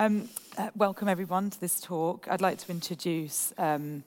[0.00, 2.26] Um, uh, welcome everyone to this talk.
[2.30, 4.02] I'd like to introduce um,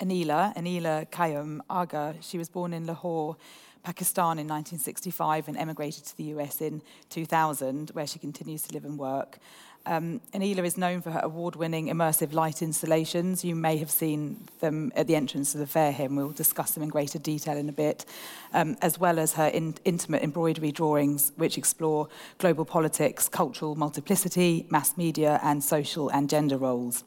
[0.00, 2.14] Anila, Anila Quayyum Agha.
[2.22, 3.36] She was born in Lahore,
[3.82, 6.80] Pakistan in 1965 and emigrated to the US in
[7.10, 9.38] 2000, where she continues to live and work.
[9.86, 13.44] Um, Anila is known for her award-winning immersive light installations.
[13.44, 16.72] You may have seen them at the entrance to the fair here, and we'll discuss
[16.72, 18.04] them in greater detail in a bit,
[18.52, 22.08] um, as well as her in intimate embroidery drawings, which explore
[22.38, 27.04] global politics, cultural multiplicity, mass media, and social and gender roles.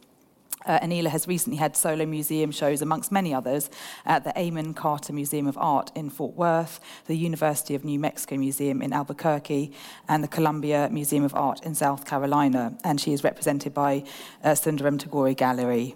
[0.65, 3.69] Uh, Anila has recently had solo museum shows, amongst many others,
[4.05, 8.37] at the Amon Carter Museum of Art in Fort Worth, the University of New Mexico
[8.37, 9.71] Museum in Albuquerque,
[10.07, 12.77] and the Columbia Museum of Art in South Carolina.
[12.83, 14.03] And she is represented by
[14.43, 15.95] uh, Sundaram Tagore Gallery.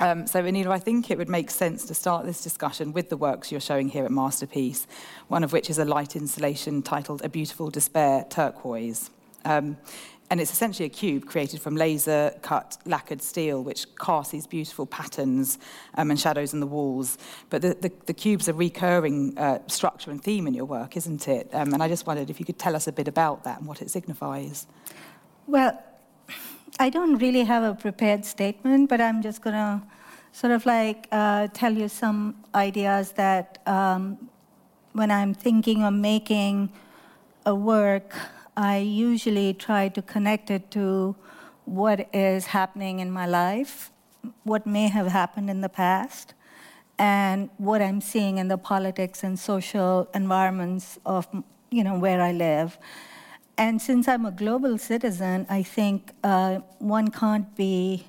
[0.00, 3.18] Um, so, Anila, I think it would make sense to start this discussion with the
[3.18, 4.86] works you're showing here at Masterpiece,
[5.28, 9.10] one of which is a light installation titled A Beautiful Despair Turquoise.
[9.44, 9.76] Um,
[10.30, 14.86] and it's essentially a cube created from laser cut lacquered steel, which casts these beautiful
[14.86, 15.58] patterns
[15.94, 17.18] um, and shadows in the walls.
[17.50, 21.26] But the, the, the cube's a recurring uh, structure and theme in your work, isn't
[21.26, 21.50] it?
[21.52, 23.66] Um, and I just wondered if you could tell us a bit about that and
[23.66, 24.68] what it signifies.
[25.48, 25.82] Well,
[26.78, 29.82] I don't really have a prepared statement, but I'm just going to
[30.32, 34.30] sort of like uh, tell you some ideas that um,
[34.92, 36.70] when I'm thinking of making
[37.44, 38.14] a work,
[38.60, 41.16] I usually try to connect it to
[41.64, 43.90] what is happening in my life,
[44.42, 46.34] what may have happened in the past,
[46.98, 51.26] and what I'm seeing in the politics and social environments of
[51.70, 52.76] you know where I live.
[53.56, 58.04] And since I'm a global citizen, I think uh, one can't be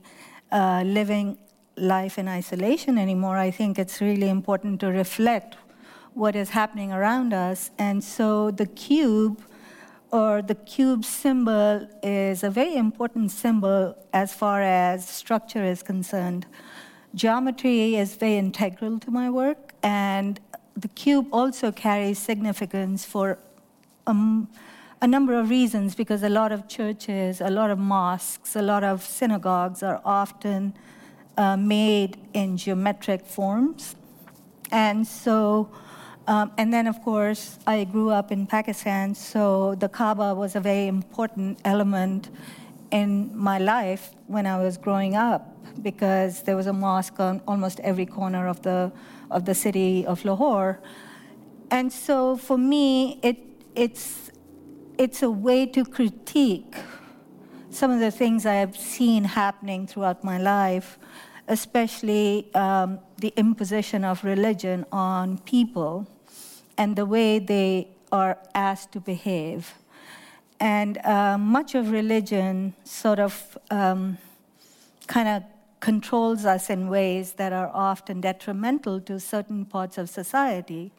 [0.51, 1.37] uh, living
[1.77, 3.37] life in isolation anymore.
[3.37, 5.55] I think it's really important to reflect
[6.13, 7.71] what is happening around us.
[7.79, 9.41] And so the cube
[10.11, 16.45] or the cube symbol is a very important symbol as far as structure is concerned.
[17.15, 20.39] Geometry is very integral to my work, and
[20.75, 23.37] the cube also carries significance for
[24.07, 24.49] um,
[25.01, 28.83] a number of reasons because a lot of churches, a lot of mosques, a lot
[28.83, 30.73] of synagogues are often
[31.37, 33.95] uh, made in geometric forms.
[34.71, 35.69] And so
[36.27, 40.59] um, and then, of course, I grew up in Pakistan, so the Kaaba was a
[40.59, 42.29] very important element
[42.91, 45.47] in my life when I was growing up
[45.81, 48.91] because there was a mosque on almost every corner of the,
[49.31, 50.79] of the city of Lahore.
[51.71, 53.37] And so for me, it,
[53.75, 54.31] it's,
[54.97, 56.75] it's a way to critique
[57.69, 60.99] some of the things I have seen happening throughout my life,
[61.47, 66.07] especially um, the imposition of religion on people
[66.77, 69.73] and the way they are asked to behave.
[70.59, 74.17] And uh, much of religion sort of um,
[75.07, 75.43] kind of
[75.79, 80.91] controls us in ways that are often detrimental to certain parts of society.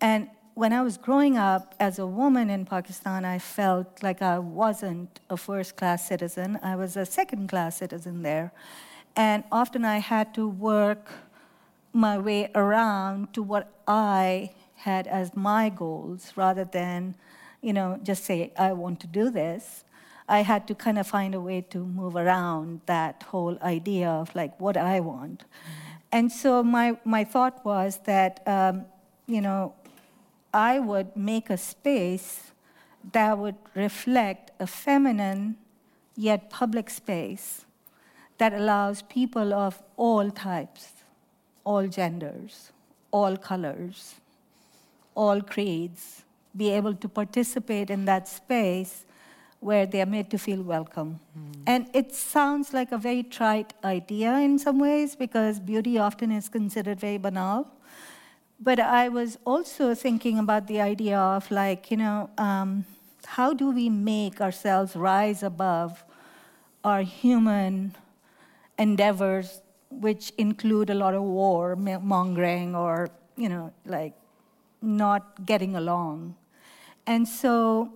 [0.00, 4.38] And when I was growing up as a woman in Pakistan, I felt like I
[4.38, 6.60] wasn't a first class citizen.
[6.62, 8.52] I was a second class citizen there.
[9.16, 11.10] And often I had to work
[11.94, 17.14] my way around to what I had as my goals rather than,
[17.62, 19.84] you know, just say, I want to do this.
[20.28, 24.34] I had to kind of find a way to move around that whole idea of
[24.34, 25.44] like what I want.
[26.10, 28.86] And so my, my thought was that, um,
[29.26, 29.74] you know,
[30.52, 32.52] I would make a space
[33.12, 35.56] that would reflect a feminine
[36.16, 37.66] yet public space
[38.38, 40.93] that allows people of all types,
[41.64, 42.72] all genders,
[43.10, 44.16] all colors,
[45.14, 46.24] all creeds
[46.56, 49.04] be able to participate in that space
[49.60, 51.18] where they are made to feel welcome.
[51.36, 51.62] Mm.
[51.66, 56.48] And it sounds like a very trite idea in some ways because beauty often is
[56.48, 57.66] considered very banal.
[58.60, 62.84] But I was also thinking about the idea of, like, you know, um,
[63.24, 66.04] how do we make ourselves rise above
[66.84, 67.96] our human
[68.78, 69.60] endeavors,
[70.00, 74.14] which include a lot of war mongering or, you know, like
[74.82, 76.34] not getting along.
[77.06, 77.92] And so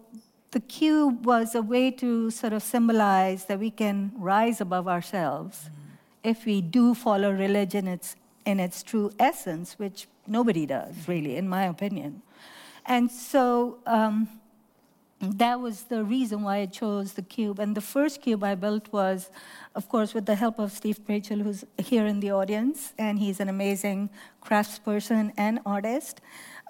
[0.50, 5.64] the cube was a way to sort of symbolize that we can rise above ourselves
[5.64, 6.28] mm-hmm.
[6.28, 11.48] if we do follow religion its, in its true essence, which nobody does, really, in
[11.48, 12.22] my opinion.
[12.86, 14.28] And so um,
[15.20, 17.58] that was the reason why I chose the cube.
[17.58, 19.30] And the first cube I built was,
[19.74, 23.40] of course, with the help of Steve Prachel, who's here in the audience, and he's
[23.40, 24.10] an amazing
[24.44, 26.20] craftsperson and artist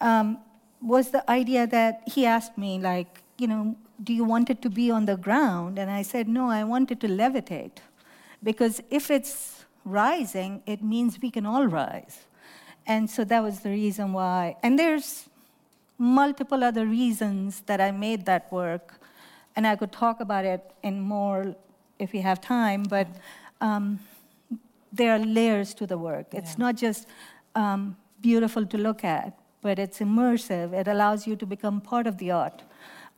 [0.00, 0.38] um,
[0.80, 4.70] was the idea that he asked me, like, you know, Do you want it to
[4.70, 5.76] be on the ground?
[5.76, 7.78] And I said, No, I want it to levitate.
[8.42, 12.26] Because if it's rising, it means we can all rise.
[12.86, 14.56] And so that was the reason why.
[14.62, 15.27] And there's
[15.98, 19.00] multiple other reasons that I made that work.
[19.56, 21.56] And I could talk about it in more
[21.98, 23.08] if we have time, but
[23.60, 23.98] um,
[24.92, 26.26] there are layers to the work.
[26.32, 26.64] It's Yeah.
[26.64, 27.08] not just
[27.54, 30.72] um, beautiful to look at, but it's immersive.
[30.72, 32.62] It allows you to become part of the art.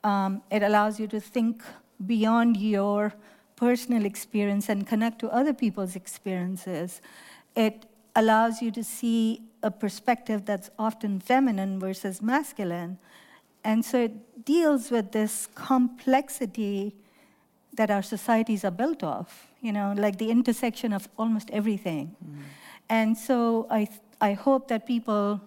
[0.03, 1.63] Um, it allows you to think
[2.07, 3.13] beyond your
[3.57, 7.03] personal experience and connect to other people's experiences.
[7.55, 7.85] It
[8.15, 12.99] allows you to see a perspective that's often feminine versus masculine.
[13.63, 16.95] And so it deals with this complexity
[17.75, 22.17] that our societies are built of, you know, like the intersection of almost everything.
[22.25, 22.43] Mm.
[22.89, 23.89] And so I,
[24.21, 25.41] I hope that people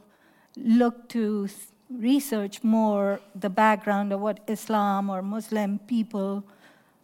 [0.56, 1.50] look to
[1.90, 6.44] research more the background of what Islam or Muslim people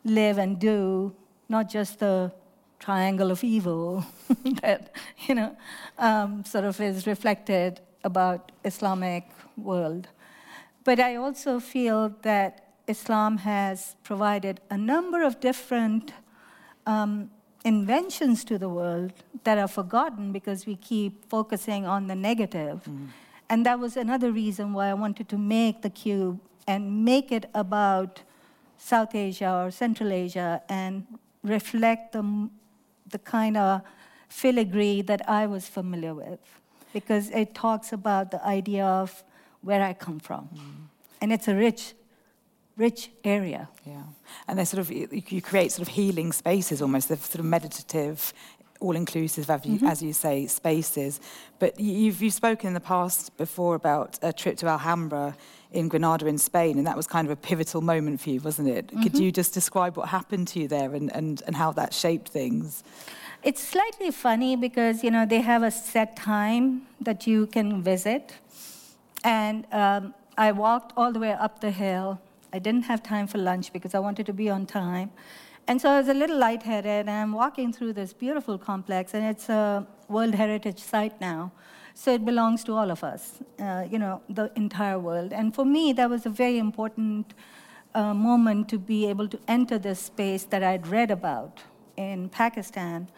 [0.03, 1.13] live and do,
[1.49, 2.31] not just the
[2.79, 4.05] triangle of evil
[4.61, 4.95] that,
[5.27, 5.55] you know,
[5.97, 9.25] um, sort of is reflected about Islamic
[9.57, 10.07] world.
[10.83, 16.13] But I also feel that Islam has provided a number of different
[16.87, 17.29] um,
[17.63, 22.87] inventions to the world that are forgotten because we keep focusing on the negative.
[23.49, 27.47] And that was another reason why I wanted to make the cube and make it
[27.53, 28.21] about
[28.77, 31.05] South Asia or Central Asia and
[31.43, 32.49] reflect the,
[33.11, 33.81] the kind of
[34.27, 36.39] filigree that I was familiar with
[36.93, 39.23] because it talks about the idea of
[39.61, 40.49] where I come from.
[40.53, 40.87] Mm.
[41.21, 41.93] And it's a rich,
[42.77, 43.69] rich area.
[43.85, 44.03] Yeah,
[44.47, 47.09] and they're sort of you, create sort of healing spaces almost.
[47.09, 48.33] They're sort of meditative,
[48.79, 49.87] all-inclusive, as you, mm-hmm.
[49.87, 51.19] as you say, spaces.
[51.59, 55.35] But you've you've spoken in the past before about a trip to Alhambra
[55.71, 58.67] in Granada in Spain, and that was kind of a pivotal moment for you, wasn't
[58.67, 58.89] it?
[59.03, 62.29] Could you just describe what happened to you there and, and, and how that shaped
[62.29, 62.83] things?
[63.43, 68.33] It's slightly funny because you know they have a set time that you can visit,
[69.23, 72.19] and um, I walked all the way up the hill.
[72.51, 75.11] I didn't have time for lunch because I wanted to be on time,
[75.67, 77.07] and so I was a little lightheaded.
[77.07, 81.53] And I'm walking through this beautiful complex, and it's a World Heritage Site now,
[81.99, 85.33] so it belongs to all of us, uh, you know, the entire world.
[85.33, 87.33] And for me, that was a very important
[87.93, 91.59] uh, moment to be able to enter this space that I'd read about
[91.97, 93.09] in Pakistan.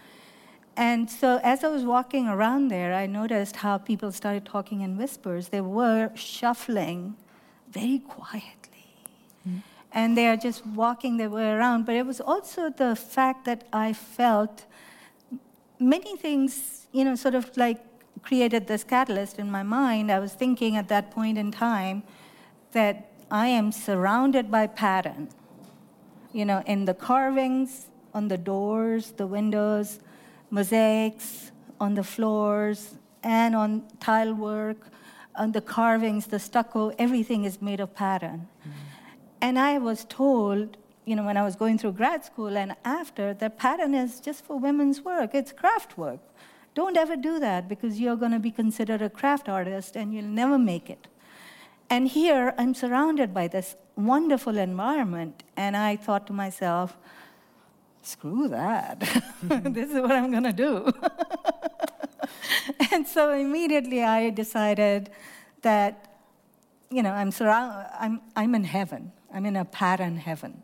[0.75, 4.97] And so as I was walking around there, I noticed how people started talking in
[4.97, 5.49] whispers.
[5.49, 7.15] They were shuffling
[7.69, 8.95] very quietly.
[9.91, 11.85] And they are just walking their way around.
[11.85, 14.65] But it was also the fact that I felt
[15.79, 17.90] many things, you know, sort of like
[18.23, 20.11] created this catalyst in my mind.
[20.11, 22.03] I was thinking at that point in time
[22.71, 25.29] that I am surrounded by pattern.
[26.33, 29.99] You know, in the carvings on the doors, the windows,
[30.49, 34.87] mosaics on the floors, and on tile work,
[35.35, 38.47] on the carvings, the stucco, everything is made of pattern.
[38.59, 38.69] Mm-hmm.
[39.41, 43.33] And I was told, you know, when I was going through grad school and after,
[43.35, 46.19] that pattern is just for women's work, it's craft work.
[46.73, 50.23] Don't ever do that because you're going to be considered a craft artist and you'll
[50.23, 51.07] never make it.
[51.89, 56.97] And here I'm surrounded by this wonderful environment, and I thought to myself,
[58.01, 58.99] screw that.
[59.43, 60.91] this is what I'm going to do.
[62.91, 65.09] and so immediately I decided
[65.61, 66.15] that,
[66.89, 69.11] you know, I'm, surround- I'm, I'm in heaven.
[69.33, 70.63] I'm in a pattern heaven.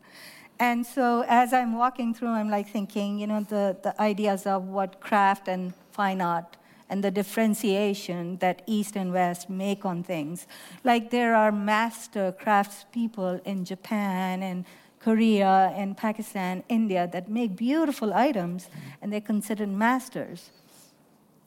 [0.58, 4.64] And so as I'm walking through, I'm like thinking, you know, the, the ideas of
[4.64, 6.56] what craft and fine art
[6.90, 10.46] and the differentiation that East and West make on things.
[10.84, 14.64] Like there are master craftspeople in Japan and
[15.00, 18.60] Korea and Pakistan, India that make beautiful items
[19.02, 20.50] and they're considered masters.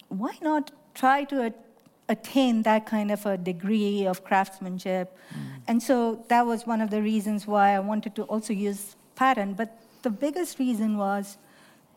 [0.10, 1.66] Why not try to at-
[2.10, 5.06] attain that kind of a degree of craftsmanship?
[5.08, 5.62] Mm.
[5.70, 9.54] And so that was one of the reasons why I wanted to also use pattern.
[9.54, 9.70] But
[10.02, 11.38] the biggest reason was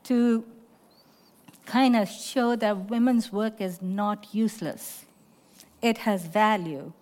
[0.05, 0.45] to
[1.67, 5.07] kind of show that women's work is not useless.
[5.81, 6.93] It has value.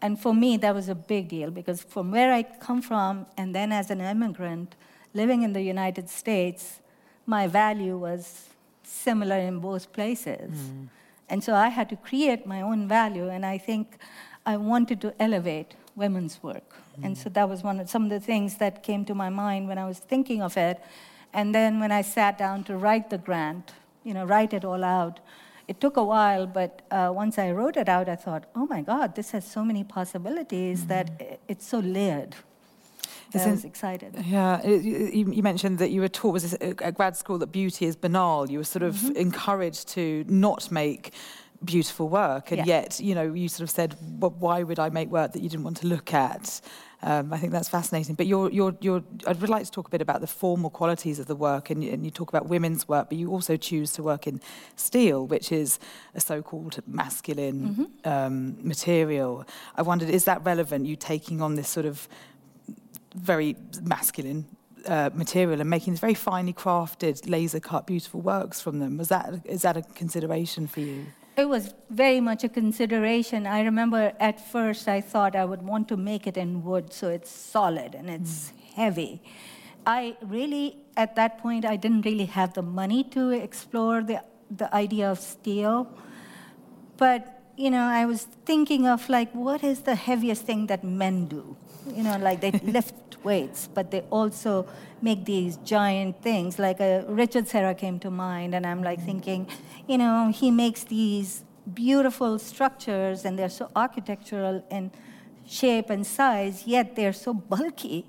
[0.00, 3.54] And for me, that was a big deal because from where I come from, and
[3.54, 4.74] then as an immigrant
[5.14, 6.80] living in the United States,
[7.26, 8.48] my value was
[8.82, 10.52] similar in both places.
[10.52, 10.88] Mm.
[11.28, 13.96] And so I had to create my own value, and I think
[14.44, 16.76] I wanted to elevate women's work.
[17.02, 17.22] And mm.
[17.22, 19.78] so that was one of some of the things that came to my mind when
[19.78, 20.80] I was thinking of it.
[21.32, 23.72] And then when I sat down to write the grant,
[24.04, 25.20] you know, write it all out,
[25.66, 28.82] it took a while, but uh, once I wrote it out, I thought, oh my
[28.82, 32.36] God, this has so many possibilities that it's so layered.
[33.34, 34.14] I was excited.
[34.24, 37.96] Yeah, you, you, mentioned that you were taught was at grad school that beauty is
[37.96, 38.48] banal.
[38.48, 39.16] You were sort of mm-hmm.
[39.16, 41.12] encouraged to not make
[41.64, 42.80] beautiful work, and yeah.
[42.80, 45.48] yet you know you sort of said, well, "Why would I make work that you
[45.48, 46.60] didn't want to look at?"
[47.04, 48.14] Um, I think that's fascinating.
[48.14, 51.18] But you're, you're, you're, I'd really like to talk a bit about the formal qualities
[51.18, 54.02] of the work, and, and you talk about women's work, but you also choose to
[54.02, 54.40] work in
[54.74, 55.78] steel, which is
[56.14, 58.08] a so-called masculine mm-hmm.
[58.08, 59.44] um, material.
[59.76, 60.86] I wondered, is that relevant?
[60.86, 62.08] You taking on this sort of
[63.14, 64.46] very masculine
[64.86, 68.96] uh, material and making these very finely crafted, laser cut, beautiful works from them.
[68.96, 71.06] Was that is that a consideration for you?
[71.36, 73.46] It was very much a consideration.
[73.46, 77.08] I remember at first I thought I would want to make it in wood so
[77.08, 78.74] it's solid and it's mm.
[78.74, 79.22] heavy.
[79.86, 84.72] I really, at that point, I didn't really have the money to explore the, the
[84.74, 85.88] idea of steel.
[86.96, 91.26] But, you know, I was thinking of like, what is the heaviest thing that men
[91.26, 91.56] do?
[91.86, 94.66] You know, like they lift weights, but they also
[95.00, 96.58] make these giant things.
[96.58, 99.46] Like a, uh, Richard Serra came to mind, and I'm like thinking,
[99.88, 104.90] you know, he makes these beautiful structures, and they're so architectural in
[105.46, 108.06] shape and size, yet they're so bulky.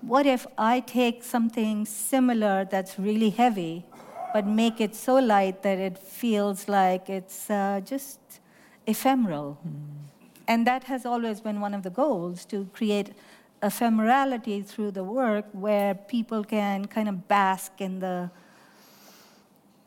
[0.00, 3.84] What if I take something similar that's really heavy,
[4.32, 8.18] but make it so light that it feels like it's uh, just
[8.86, 9.58] ephemeral?
[9.66, 10.00] Mm.
[10.48, 13.12] And that has always been one of the goals to create
[13.62, 18.30] ephemerality through the work where people can kind of bask in the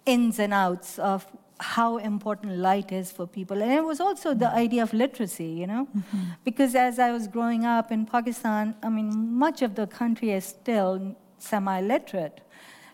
[0.06, 1.26] ins and outs of
[1.60, 3.62] how important light is for people.
[3.62, 5.88] And it was also the idea of literacy, you know?
[5.96, 6.18] Mm-hmm.
[6.44, 10.46] Because as I was growing up in Pakistan, I mean, much of the country is
[10.46, 12.42] still semi literate.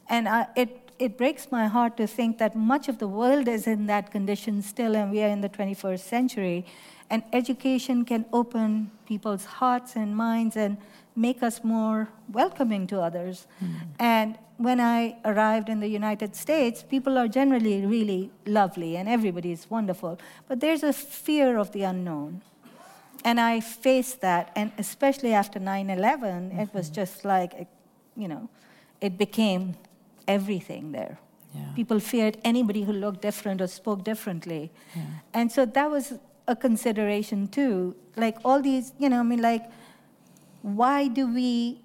[0.08, 3.66] And I, it, it breaks my heart to think that much of the world is
[3.68, 6.66] in that condition still, and we are in the 21st century.
[7.10, 10.78] And education can open people's hearts and minds and
[11.16, 13.48] make us more welcoming to others.
[13.64, 13.74] Mm.
[14.00, 19.52] And when I arrived in the United States, people are generally really lovely and everybody
[19.52, 20.20] is wonderful.
[20.48, 22.42] But there's a fear of the unknown.
[23.26, 26.60] And I faced that, and especially after 9 11, mm-hmm.
[26.60, 26.96] it was mm-hmm.
[26.96, 27.68] just like,
[28.16, 28.50] you know,
[29.02, 29.76] it became
[30.28, 31.20] everything there.
[31.54, 31.62] Yeah.
[31.76, 34.72] People feared anybody who looked different or spoke differently.
[34.96, 35.04] Yeah.
[35.34, 36.14] And so that was
[36.50, 37.96] a consideration too.
[38.16, 39.64] Like all these, you know, I mean, like,
[40.62, 41.82] why do we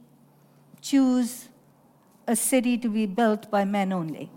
[0.80, 1.48] choose
[2.26, 4.30] a city to be built by men only?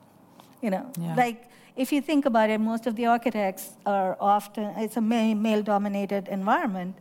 [0.62, 1.14] you know, yeah.
[1.14, 5.62] like if you think about it, most of the architects are often, it's a male
[5.62, 6.96] dominated environment.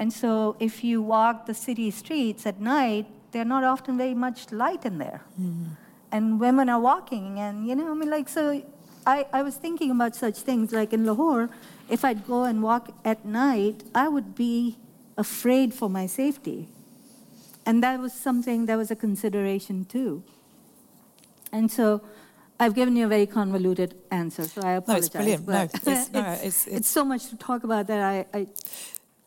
[0.00, 4.50] And so if you walk the city streets at night, there's not often very much
[4.50, 5.22] light in there.
[5.40, 5.68] Mm.
[6.10, 8.62] And women are walking, and you know, I mean, like, so
[9.06, 11.48] I, I was thinking about such things, like in Lahore,
[11.88, 14.76] if I'd go and walk at night, I would be
[15.16, 16.68] afraid for my safety.
[17.64, 20.24] And that was something that was a consideration too.
[21.52, 22.02] And so
[22.58, 25.14] I've given you a very convoluted answer, so I apologize.
[25.14, 25.48] No, it's brilliant.
[25.48, 28.46] No, it's, no, it's, it's, it's, so much to talk about that I, I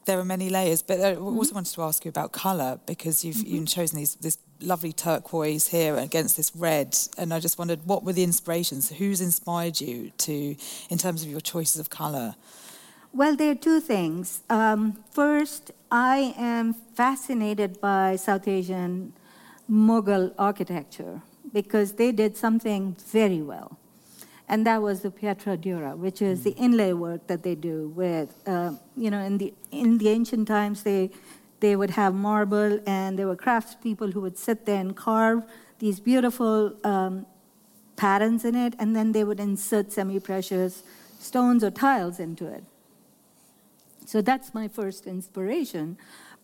[0.05, 1.37] there are many layers, but I mm-hmm.
[1.37, 3.55] also wanted to ask you about colour because you've, mm-hmm.
[3.55, 8.03] you've chosen these, this lovely turquoise here against this red, and I just wondered what
[8.03, 8.89] were the inspirations?
[8.89, 10.55] Who's inspired you to,
[10.89, 12.35] in terms of your choices of colour?
[13.11, 14.41] Well, there are two things.
[14.49, 19.13] Um, first, I am fascinated by South Asian
[19.69, 23.78] Mughal architecture because they did something very well
[24.49, 28.33] and that was the pietra dura, which is the inlay work that they do with,
[28.47, 31.11] uh, you know, in the in the ancient times they
[31.59, 35.43] they would have marble, and there were craftspeople who would sit there and carve
[35.77, 37.25] these beautiful um,
[37.95, 40.83] patterns in it, and then they would insert semi-precious
[41.19, 42.63] stones or tiles into it.
[44.05, 45.97] So that's my first inspiration.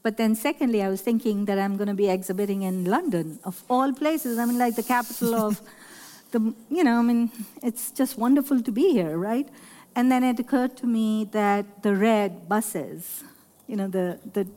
[0.03, 3.63] But then, secondly, I was thinking that I'm going to be exhibiting in London, of
[3.69, 4.37] all places.
[4.37, 5.61] I mean, like the capital of
[6.31, 7.31] the, you know, I mean,
[7.63, 9.47] it's just wonderful to be here, right?
[9.95, 13.23] And then it occurred to me that the red buses,
[13.67, 14.47] you know, the, the,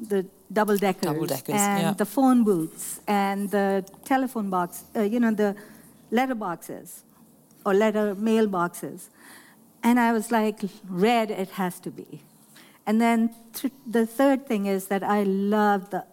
[0.00, 1.92] the double deckers, double deckers and yeah.
[1.92, 5.56] the phone booths and the telephone box, uh, you know, the
[6.10, 7.02] letter boxes
[7.64, 9.10] or letter mail boxes.
[9.82, 12.22] And I was like, red it has to be.
[12.86, 16.04] And then th- the third thing is that I love the,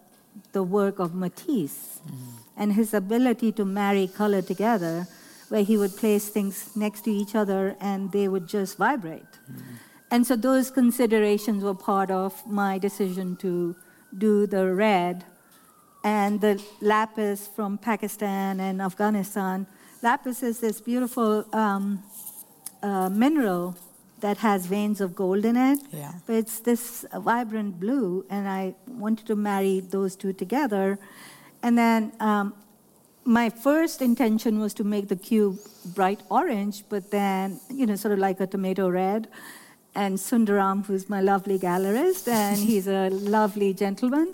[0.52, 2.00] the work of Matisse.
[2.08, 5.08] Mm and his ability to marry color together,
[5.50, 9.22] where he would place things next to each other and they would just vibrate.
[9.22, 9.62] Mm-hmm.
[10.12, 13.76] And so those considerations were part of my decision to
[14.18, 15.24] do the red
[16.04, 19.68] and the lapis from Pakistan and Afghanistan.
[20.02, 22.04] Lapis is this beautiful um,
[22.82, 23.76] uh, mineral
[24.20, 25.80] that has veins of gold in it.
[25.92, 26.14] Yeah.
[26.26, 31.00] But it's this vibrant blue, and I wanted to marry those two together.
[31.62, 32.54] And then um,
[33.24, 38.14] my first intention was to make the cube bright orange, but then, you know, sort
[38.14, 39.28] of like a tomato red.
[39.94, 44.34] And Sundaram, who's my lovely gallerist, and he's a lovely gentleman,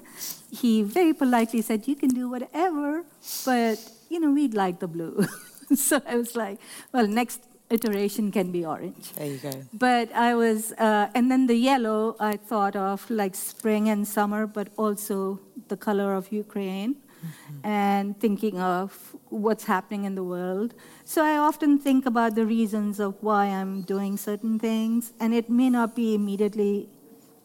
[0.51, 3.03] he very politely said, You can do whatever,
[3.45, 5.25] but, you know, we'd like the blue.
[5.75, 6.59] so I was like,
[6.91, 7.41] Well, next
[7.77, 9.11] iteration can be orange.
[9.13, 9.53] There you go.
[9.73, 14.45] But I was, uh, and then the yellow I thought of like spring and summer,
[14.47, 17.67] but also the color of Ukraine mm-hmm.
[17.67, 20.73] and thinking of what's happening in the world.
[21.05, 25.49] So I often think about the reasons of why I'm doing certain things, and it
[25.49, 26.89] may not be immediately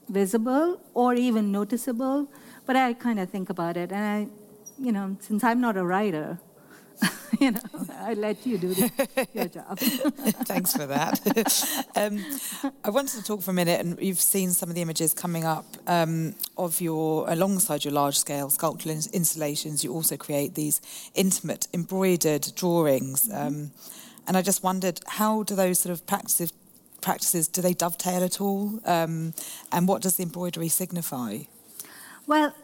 [0.09, 2.29] visible or even noticeable,
[2.67, 3.93] but I kind of think about it.
[3.93, 4.19] And I,
[4.87, 6.39] you know, since I'm not a writer,
[7.41, 7.61] you know,
[8.01, 9.79] I let you do the, your job.
[9.79, 11.21] Thanks for that.
[11.97, 12.25] um,
[12.85, 15.45] I wanted to talk for a minute, and you've seen some of the images coming
[15.45, 20.81] up um, of your, alongside your large-scale sculptural installations, you also create these
[21.15, 23.29] intimate embroidered drawings.
[23.29, 23.47] Mm-hmm.
[23.47, 23.71] Um,
[24.27, 26.53] and I just wondered, how do those sort of practices,
[27.01, 28.81] practices do they dovetail at all?
[28.85, 29.33] Um,
[29.73, 31.39] and what does the embroidery signify?
[32.27, 32.55] Well,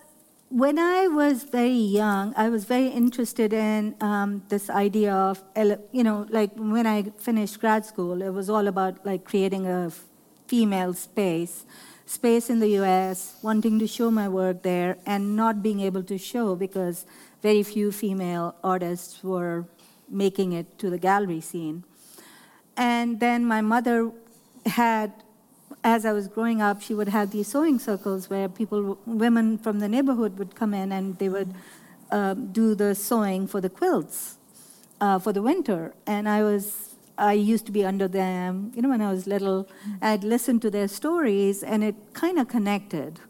[0.49, 5.43] when I was very young, I was very interested in um, this idea of,
[5.91, 9.91] you know, like when I finished grad school, it was all about like creating a
[10.47, 11.65] female space,
[12.07, 16.19] space in the U.S., wanting to show my work there, and not being able to
[16.19, 17.07] show because
[17.43, 19.65] very few female artists were
[20.09, 21.85] making it to the gallery scene.
[22.77, 24.13] And then my mother
[24.67, 25.24] had
[25.85, 29.81] as I was growing up, she would have these sewing circles where people, women from
[29.81, 31.55] the neighborhood would come in and they would
[32.11, 34.39] uh, do the sewing for the quilts
[35.01, 35.95] uh, for the winter.
[36.07, 39.69] And I was, I used to be under them, you know, when I was little.
[40.01, 43.21] I'd listen to their stories and it kind of connected.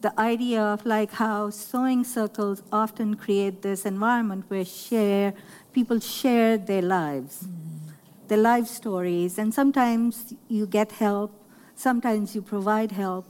[0.00, 5.34] The idea of like how sewing circles often create this environment where share,
[5.72, 8.28] people share their lives, mm.
[8.28, 11.32] their life stories, and sometimes you get help
[11.78, 13.24] sometimes you provide help.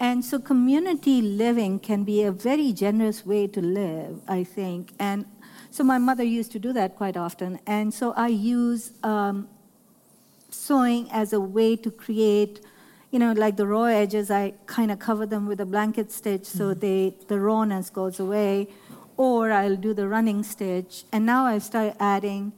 [0.00, 4.92] And so community living can be a very generous way to live, I think.
[4.98, 5.24] And
[5.70, 7.58] so my mother used to do that quite often.
[7.66, 9.48] And so I use um,
[10.50, 12.60] sewing as a way to create,
[13.10, 16.44] you know, like the raw edges, I kind of cover them with a blanket stitch
[16.44, 16.80] so mm-hmm.
[16.80, 18.68] they, the rawness goes away.
[19.16, 21.04] Or I'll do the running stitch.
[21.12, 22.52] And now I've started adding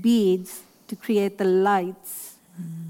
[0.00, 2.37] beads to create the lights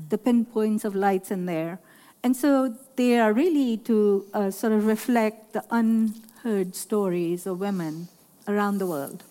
[0.09, 1.79] the pinpoints of lights in there.
[2.23, 8.09] And so they are really to uh, sort of reflect the unheard stories of women
[8.47, 9.23] around the world,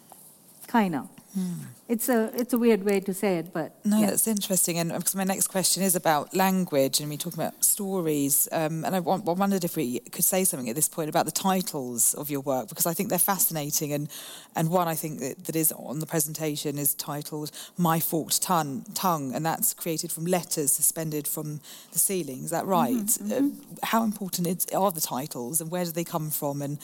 [0.67, 1.09] kind of.
[1.37, 1.57] Mm.
[1.87, 4.07] It's a it's a weird way to say it, but no, yeah.
[4.07, 4.79] that's interesting.
[4.79, 8.49] And because my next question is about language, and we talk about stories.
[8.51, 11.31] Um, and I, I wondered if we could say something at this point about the
[11.31, 13.93] titles of your work because I think they're fascinating.
[13.93, 14.09] And
[14.55, 18.85] and one I think that, that is on the presentation is titled "My Forked Tongue,"
[18.95, 22.45] tongue, and that's created from letters suspended from the ceiling.
[22.45, 23.05] Is that mm-hmm, right?
[23.05, 23.73] Mm-hmm, mm-hmm.
[23.73, 26.79] Uh, how important is, are the titles, and where do they come from, and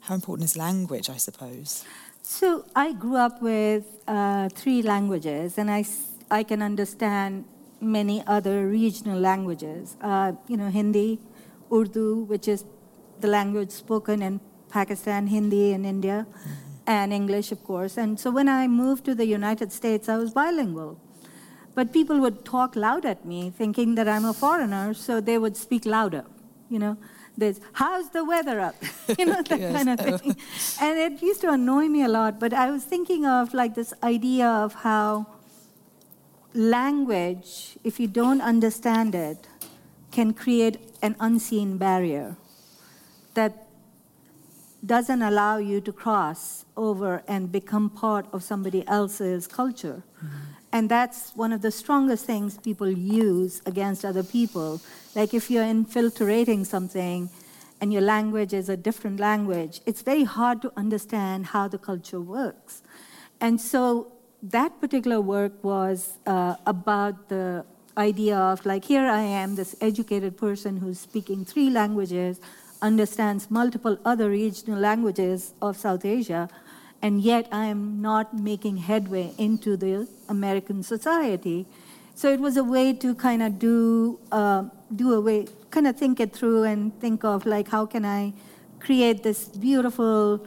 [0.00, 1.10] how important is language?
[1.10, 1.84] I suppose.
[2.22, 5.84] So I grew up with uh, three languages, and I,
[6.30, 7.44] I can understand
[7.80, 9.96] many other regional languages.
[10.00, 11.18] Uh, you know, Hindi,
[11.72, 12.64] Urdu, which is
[13.20, 16.50] the language spoken in Pakistan, Hindi in India, mm-hmm.
[16.86, 17.96] and English, of course.
[17.96, 21.00] And so when I moved to the United States, I was bilingual.
[21.74, 25.56] But people would talk loud at me, thinking that I'm a foreigner, so they would
[25.56, 26.24] speak louder,
[26.70, 26.96] you know.
[27.36, 28.76] There's, how's the weather up?
[29.18, 29.74] you know, that yes.
[29.74, 30.36] kind of thing.
[30.80, 33.94] And it used to annoy me a lot, but I was thinking of like this
[34.02, 35.26] idea of how
[36.54, 39.48] language, if you don't understand it,
[40.10, 42.36] can create an unseen barrier
[43.34, 43.66] that
[44.84, 50.02] doesn't allow you to cross over and become part of somebody else's culture.
[50.22, 50.36] Mm-hmm.
[50.72, 54.80] And that's one of the strongest things people use against other people.
[55.14, 57.28] Like if you're infiltrating something
[57.80, 62.20] and your language is a different language, it's very hard to understand how the culture
[62.20, 62.82] works.
[63.40, 67.66] And so that particular work was uh, about the
[67.98, 72.40] idea of like, here I am, this educated person who's speaking three languages,
[72.80, 76.48] understands multiple other regional languages of South Asia
[77.02, 81.66] and yet I am not making headway into the American society.
[82.14, 85.96] So it was a way to kind of do uh, do a way, kind of
[85.96, 88.32] think it through and think of like how can I
[88.78, 90.46] create this beautiful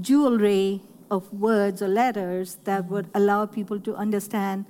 [0.00, 0.80] jewelry
[1.10, 4.64] of words or letters that would allow people to understand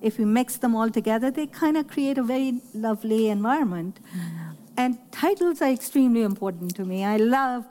[0.00, 4.00] if we mix them all together, they kind of create a very lovely environment.
[4.16, 4.56] Mm.
[4.76, 7.04] And titles are extremely important to me.
[7.04, 7.66] I love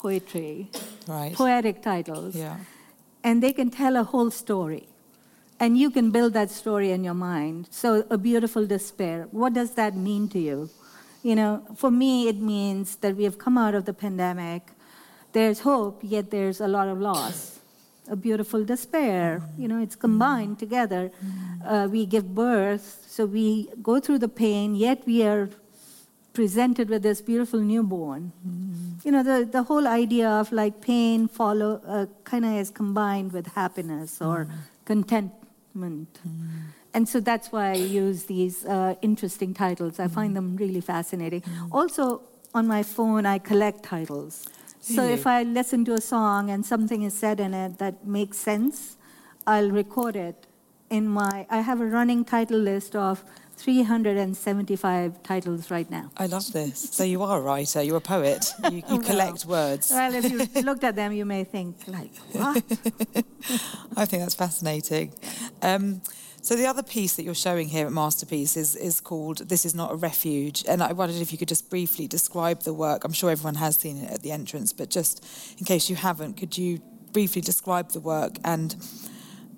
[0.00, 0.70] poetry,
[1.06, 1.34] right.
[1.34, 2.34] poetic titles.
[2.34, 2.56] Yeah.
[3.22, 4.88] And they can tell a whole story.
[5.58, 7.68] And you can build that story in your mind.
[7.70, 10.70] So, A Beautiful Despair, what does that mean to you?
[11.22, 14.62] You know, for me, it means that we have come out of the pandemic.
[15.32, 17.58] There's hope, yet there's a lot of loss.
[18.08, 21.12] A beautiful despair, you know, it's combined together.
[21.64, 25.48] Uh, we give birth, so we go through the pain, yet we are
[26.40, 28.32] presented with this beautiful newborn.
[28.48, 29.04] Mm.
[29.04, 33.30] You know, the, the whole idea of like pain follow uh, kind of is combined
[33.36, 34.52] with happiness or mm.
[34.86, 36.12] contentment.
[36.26, 36.48] Mm.
[36.94, 40.00] And so that's why I use these uh, interesting titles.
[40.00, 41.42] I find them really fascinating.
[41.70, 42.22] Also,
[42.54, 44.46] on my phone, I collect titles.
[44.80, 48.38] So if I listen to a song and something is said in it that makes
[48.38, 48.96] sense,
[49.46, 50.46] I'll record it
[50.88, 51.46] in my.
[51.50, 53.22] I have a running title list of
[53.60, 56.10] 375 titles right now.
[56.16, 56.78] I love this.
[56.78, 59.90] So you are a writer, you're a poet, you, you collect words.
[59.90, 62.56] Well, if you looked at them, you may think, like, what?
[63.96, 65.12] I think that's fascinating.
[65.60, 66.00] Um,
[66.42, 69.74] so the other piece that you're showing here at Masterpiece is, is called This Is
[69.74, 70.64] Not a Refuge.
[70.66, 73.04] And I wondered if you could just briefly describe the work.
[73.04, 75.22] I'm sure everyone has seen it at the entrance, but just
[75.58, 76.80] in case you haven't, could you
[77.12, 78.74] briefly describe the work and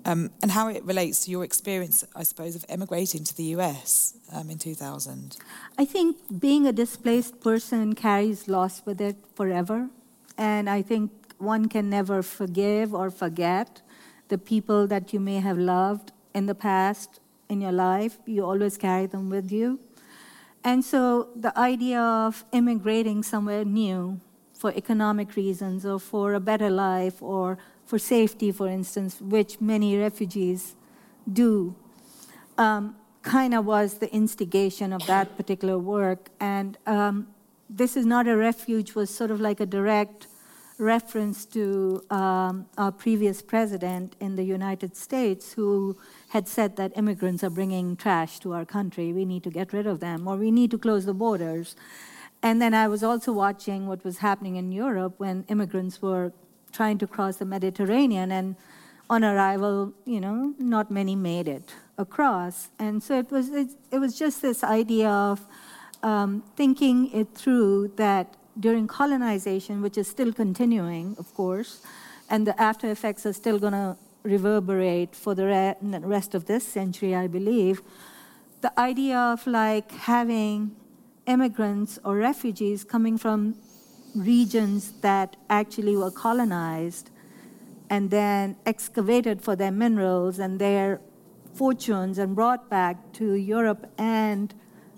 [0.05, 4.15] um, and how it relates to your experience, I suppose, of emigrating to the US
[4.31, 5.37] um, in 2000.
[5.77, 9.89] I think being a displaced person carries loss with it forever.
[10.37, 13.81] And I think one can never forgive or forget
[14.29, 18.17] the people that you may have loved in the past in your life.
[18.25, 19.79] You always carry them with you.
[20.63, 24.21] And so the idea of immigrating somewhere new
[24.53, 29.97] for economic reasons or for a better life or for safety, for instance, which many
[29.97, 30.75] refugees
[31.31, 31.75] do,
[32.57, 36.29] um, kind of was the instigation of that particular work.
[36.39, 37.27] And um,
[37.69, 40.27] this is not a refuge was sort of like a direct
[40.77, 45.97] reference to um, our previous president in the United States who
[46.29, 49.13] had said that immigrants are bringing trash to our country.
[49.13, 51.75] We need to get rid of them, or we need to close the borders.
[52.41, 56.33] And then I was also watching what was happening in Europe when immigrants were
[56.73, 58.55] trying to cross the Mediterranean, and
[59.09, 62.69] on arrival, you know, not many made it across.
[62.79, 65.45] And so it was, it, it was just this idea of
[66.01, 71.81] um, thinking it through that during colonization, which is still continuing, of course,
[72.29, 76.65] and the after effects are still going to reverberate for the re- rest of this
[76.65, 77.81] century, I believe,
[78.61, 80.75] the idea of like having
[81.25, 83.55] immigrants or refugees coming from
[84.15, 87.09] regions that actually were colonized
[87.89, 91.01] and then excavated for their minerals and their
[91.53, 94.53] fortunes and brought back to Europe and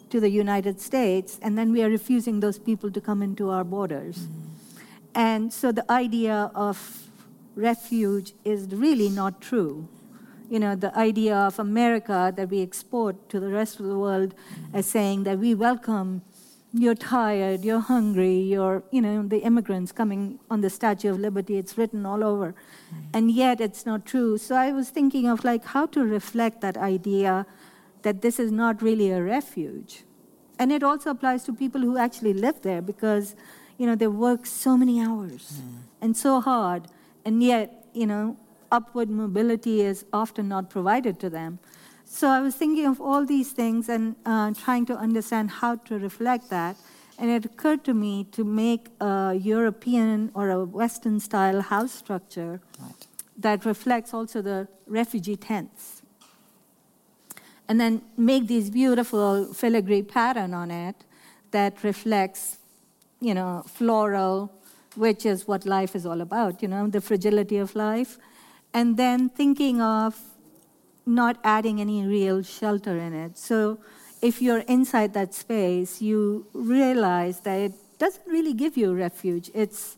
[0.10, 3.64] to the United States, and then we are refusing those people to come into our
[3.64, 4.18] borders.
[4.18, 4.30] Mm.
[5.16, 7.10] And so the idea of
[7.56, 9.88] refuge is really not true.
[10.50, 14.36] You know, the idea of America that we export to the rest of the world
[14.36, 14.76] mm.
[14.78, 16.22] as saying that we welcome
[16.78, 21.58] you're tired, you're hungry, you're, you know, the immigrants coming on the Statue of Liberty,
[21.58, 22.54] it's written all over.
[22.94, 22.98] Mm.
[23.14, 24.38] And yet it's not true.
[24.38, 27.46] So I was thinking of like how to reflect that idea
[28.02, 30.04] that this is not really a refuge.
[30.60, 33.36] And it also applies to people who actually live there because,
[33.78, 35.78] you know, they work so many hours mm.
[36.02, 36.88] and so hard,
[37.26, 38.38] and yet, you know,
[38.72, 41.60] upward mobility is often not provided to them.
[42.16, 46.00] So I was thinking of all these things and uh, trying to understand how to
[46.00, 46.78] reflect that.
[47.20, 52.62] And it occurred to me to make a European or a Western style house structure
[52.80, 53.08] right.
[53.38, 56.04] that reflects also the refugee tents.
[57.68, 60.96] And then make this beautiful filigree pattern on it
[61.52, 62.60] that reflects,
[63.20, 64.54] you know, floral,
[64.96, 68.18] which is what life is all about, you know, the fragility of life.
[68.74, 70.18] And then thinking of
[71.06, 73.38] not adding any real shelter in it.
[73.38, 73.80] So
[74.22, 79.52] if you're inside that space, you realize that it doesn't really give you refuge.
[79.54, 79.98] It's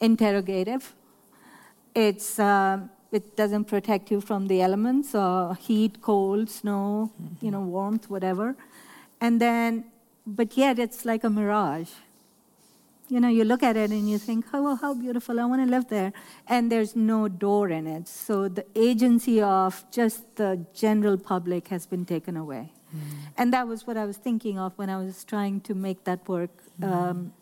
[0.00, 0.94] interrogative.
[1.94, 7.44] It's um, it doesn't protect you from the elements or heat, cold, snow, mm-hmm.
[7.44, 8.56] you know, warmth, whatever.
[9.20, 9.84] And then,
[10.26, 11.90] but yet it's like a mirage
[13.08, 15.62] you know, you look at it and you think, oh, well, how beautiful, I want
[15.62, 16.12] to live there.
[16.48, 18.08] And there's no door in it.
[18.08, 22.72] So the agency of just the general public has been taken away.
[22.94, 23.00] Mm.
[23.36, 26.28] And that was what I was thinking of when I was trying to make that
[26.28, 26.50] work.
[26.80, 26.92] Mm.
[26.92, 27.32] Um,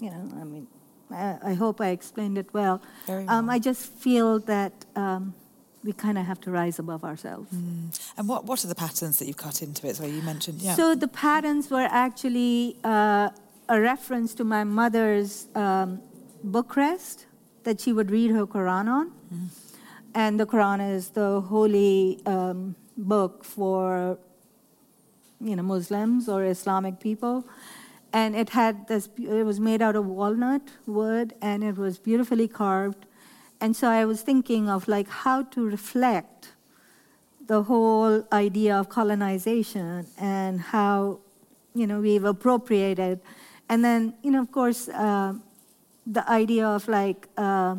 [0.00, 0.66] you know, I mean,
[1.10, 2.80] I, I, hope I explained it well.
[3.06, 3.50] Very um.
[3.50, 5.34] I just feel that um,
[5.84, 7.52] we kind of have to rise above ourselves.
[7.52, 9.96] And what, what are the patterns that you've cut into it?
[9.96, 10.74] So you mentioned, yeah.
[10.74, 13.30] So the patterns were actually uh,
[13.68, 16.00] a reference to my mother's um,
[16.42, 17.26] book rest
[17.64, 19.12] that she would read her Quran on.
[20.14, 24.18] And the Quran is the holy um, book for
[25.40, 27.46] you know Muslims or Islamic people.
[28.12, 29.08] And it had this.
[29.18, 33.04] It was made out of walnut wood, and it was beautifully carved.
[33.60, 36.52] And so I was thinking of like how to reflect
[37.46, 41.18] the whole idea of colonization and how
[41.74, 43.20] you know we've appropriated
[43.68, 45.34] and then you know of course uh,
[46.06, 47.76] the idea of like uh,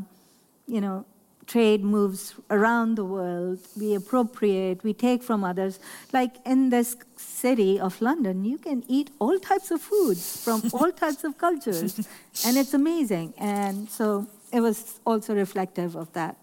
[0.67, 1.05] you know
[1.47, 5.79] trade moves around the world we appropriate we take from others.
[6.13, 10.91] Like in this city of london you can eat all types of foods from all
[10.91, 11.97] types of cultures
[12.45, 13.33] and it's amazing.
[13.37, 16.35] And so it was also reflective of that.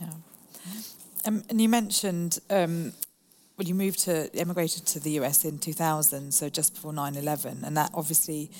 [0.00, 0.08] Yeah.
[1.26, 2.92] Um, and you mentioned um,
[3.66, 7.76] you moved to, emigrated to the US in 2000, so just before 9 11, and
[7.76, 8.50] that obviously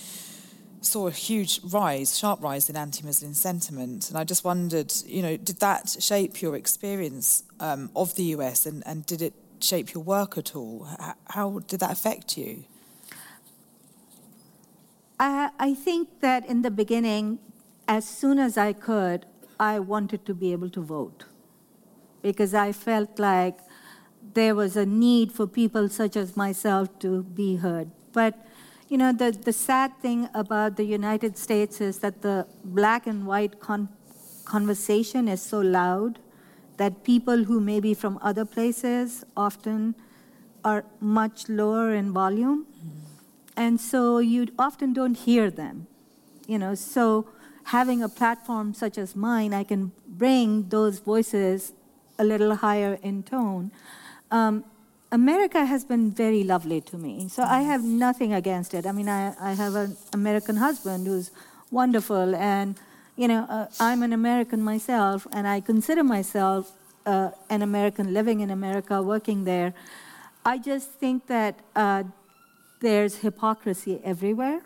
[0.80, 4.08] saw a huge rise, sharp rise in anti Muslim sentiment.
[4.08, 8.66] And I just wondered, you know, did that shape your experience um, of the US
[8.66, 10.88] and, and did it shape your work at all?
[11.28, 12.64] How did that affect you?
[15.18, 17.38] I, I think that in the beginning,
[17.86, 19.26] as soon as I could,
[19.58, 21.24] I wanted to be able to vote
[22.22, 23.58] because I felt like
[24.34, 27.90] there was a need for people such as myself to be heard.
[28.12, 28.34] But
[28.88, 33.26] you know, the, the sad thing about the United States is that the black and
[33.26, 33.88] white con-
[34.44, 36.18] conversation is so loud
[36.76, 39.94] that people who may be from other places often
[40.64, 42.66] are much lower in volume.
[42.66, 42.88] Mm-hmm.
[43.56, 45.86] And so you often don't hear them
[46.50, 46.74] you know.
[46.74, 47.28] So
[47.64, 51.72] having a platform such as mine i can bring those voices
[52.18, 53.70] a little higher in tone
[54.30, 54.64] um,
[55.12, 58.86] america has been very lovely to me so i have nothing against it.
[58.86, 61.30] I mean i, I have an american husband who's
[61.70, 62.76] wonderful and
[63.16, 66.72] you know uh, i'm an american myself and i consider myself
[67.06, 69.72] uh, an american living in america working there.
[70.44, 72.04] I just think that uh,
[72.80, 74.62] there's hypocrisy everywhere,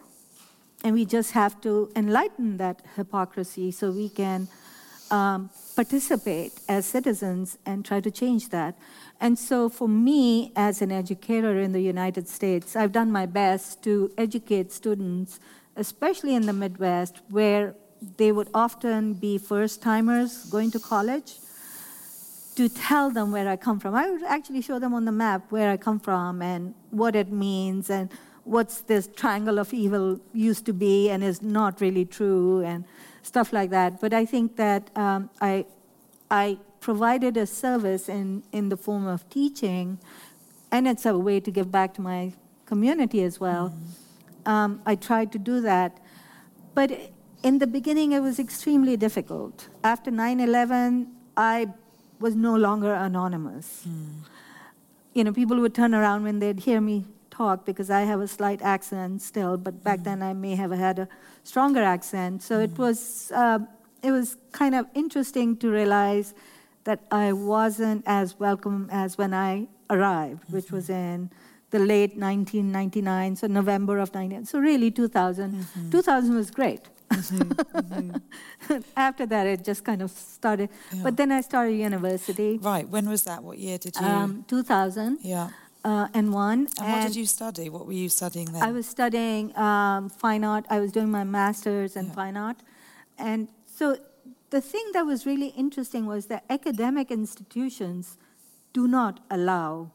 [0.84, 4.46] and we just have to enlighten that hypocrisy so we can
[5.10, 8.76] um, participate as citizens and try to change that.
[9.20, 13.82] And so, for me, as an educator in the United States, I've done my best
[13.84, 15.40] to educate students,
[15.76, 17.74] especially in the Midwest, where
[18.16, 21.38] they would often be first timers going to college
[22.56, 23.94] to tell them where I come from.
[23.94, 27.32] I would actually show them on the map where I come from and what it
[27.32, 28.10] means and
[28.44, 32.84] what's this triangle of evil used to be and is not really true and
[33.24, 34.00] stuff like that.
[34.00, 35.66] But I think that um, I,
[36.30, 39.98] I provided a service in, in the form of teaching,
[40.70, 42.32] and it's a way to give back to my
[42.66, 43.74] community as well.
[44.46, 45.98] Um, I tried to do that.
[46.74, 49.68] But in the beginning, it was extremely difficult.
[49.82, 51.68] After 9 11, I
[52.20, 53.86] was no longer anonymous.
[55.12, 57.04] You know, people would turn around when they'd hear me
[57.36, 60.20] talk because I have a slight accent still, but back mm-hmm.
[60.20, 61.08] then I may have had a
[61.42, 62.42] stronger accent.
[62.42, 62.82] So it mm-hmm.
[62.82, 63.58] was uh,
[64.02, 66.34] it was kind of interesting to realize
[66.84, 71.14] that I wasn't as welcome as when I arrived, which was mm-hmm.
[71.14, 71.30] in
[71.70, 74.44] the late 1999, so November of 99.
[74.44, 75.66] So really 2000.
[75.90, 76.80] 2000 was great.
[78.96, 80.68] After that, it just kind of started.
[81.02, 83.42] But then I started university, Right, when was that?
[83.42, 84.06] What year did you?
[84.06, 85.50] um, 2000 yeah.
[85.84, 86.68] Uh, and one.
[86.80, 87.68] And what did you study?
[87.68, 88.62] What were you studying then?
[88.62, 90.64] I was studying um, fine art.
[90.70, 92.12] I was doing my master's in Yeah.
[92.12, 92.56] fine art.
[93.18, 93.96] And so
[94.50, 98.16] the thing that was really interesting was that academic institutions
[98.72, 99.90] do not allow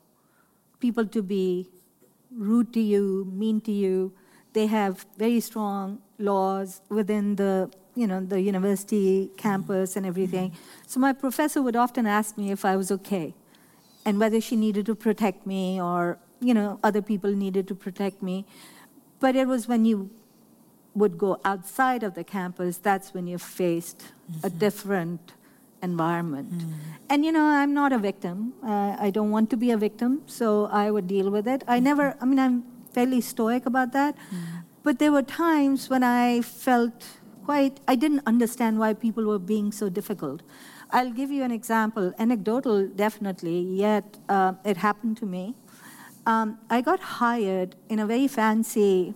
[0.80, 1.70] people to be
[2.32, 4.14] rude to you, mean to you.
[4.54, 10.54] They have very strong laws within the you know the university campus and everything.
[10.88, 13.34] So my professor would often ask me if I was okay
[14.06, 18.22] and whether she needed to protect me or you know other people needed to protect
[18.22, 18.46] me.
[19.20, 20.10] But it was when you
[20.96, 24.58] would go outside of the campus that's when you faced a mm-hmm.
[24.58, 25.34] different
[25.82, 26.52] environment.
[26.52, 26.74] Mm-hmm.
[27.10, 28.54] And you know i'm not a victim.
[28.64, 31.64] Uh, i don't want to be a victim so i would deal with it.
[31.68, 31.84] I mm-hmm.
[31.86, 34.16] never i mean i'm fairly stoic about that.
[34.82, 37.08] But there were times when i felt
[37.46, 40.42] quite i didn't understand why people were being so difficult
[40.92, 45.54] I'll give you an example, anecdotal definitely, yet uh, it happened to me.
[46.26, 49.14] Um, I got hired in a very fancy,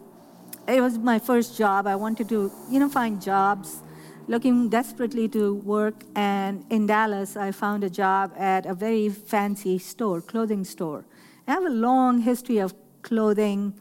[0.67, 1.87] it was my first job.
[1.87, 3.81] I wanted to, you know, find jobs
[4.27, 6.03] looking desperately to work.
[6.15, 11.05] And in Dallas, I found a job at a very fancy store, clothing store.
[11.47, 13.73] I have a long history of clothing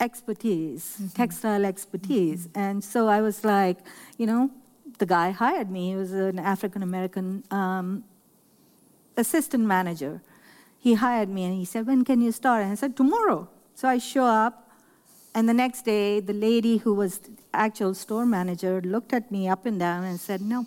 [0.00, 1.08] expertise, mm-hmm.
[1.08, 2.46] textile expertise.
[2.46, 2.58] Mm-hmm.
[2.58, 3.78] And so I was like,
[4.16, 4.50] you know,
[4.98, 5.90] the guy hired me.
[5.90, 8.04] He was an African American um,
[9.16, 10.20] assistant manager.
[10.78, 12.62] He hired me and he said, When can you start?
[12.62, 13.48] And I said, Tomorrow.
[13.74, 14.70] So I show up,
[15.34, 19.48] and the next day, the lady who was the actual store manager looked at me
[19.48, 20.66] up and down and said, No,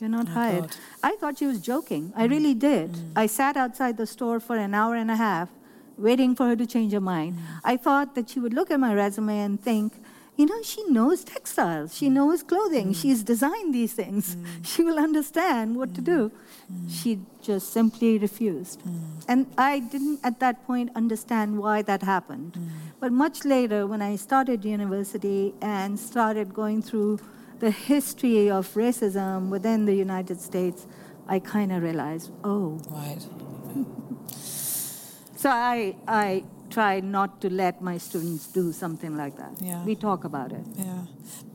[0.00, 0.60] you're not oh hired.
[0.62, 0.76] God.
[1.02, 2.12] I thought she was joking.
[2.14, 2.92] I really did.
[2.92, 3.12] Mm.
[3.16, 5.48] I sat outside the store for an hour and a half
[5.96, 7.34] waiting for her to change her mind.
[7.34, 7.42] Mm.
[7.64, 9.92] I thought that she would look at my resume and think,
[10.36, 13.00] you know, she knows textiles, she knows clothing, mm.
[13.00, 14.46] she's designed these things, mm.
[14.64, 15.94] she will understand what mm.
[15.94, 16.32] to do.
[16.72, 16.90] Mm.
[16.90, 18.80] She just simply refused.
[18.80, 19.24] Mm.
[19.28, 22.54] And I didn't at that point understand why that happened.
[22.54, 22.68] Mm.
[22.98, 27.20] But much later, when I started university and started going through
[27.60, 30.86] the history of racism within the United States,
[31.28, 32.80] I kind of realized, oh.
[32.90, 33.20] Right.
[34.36, 39.52] so I, I try not to let my students do something like that.
[39.60, 39.84] Yeah.
[39.84, 40.64] We talk about it.
[40.76, 41.06] Yeah.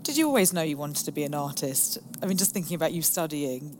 [0.04, 1.98] Did you always know you wanted to be an artist?
[2.22, 3.78] I mean, just thinking about you studying,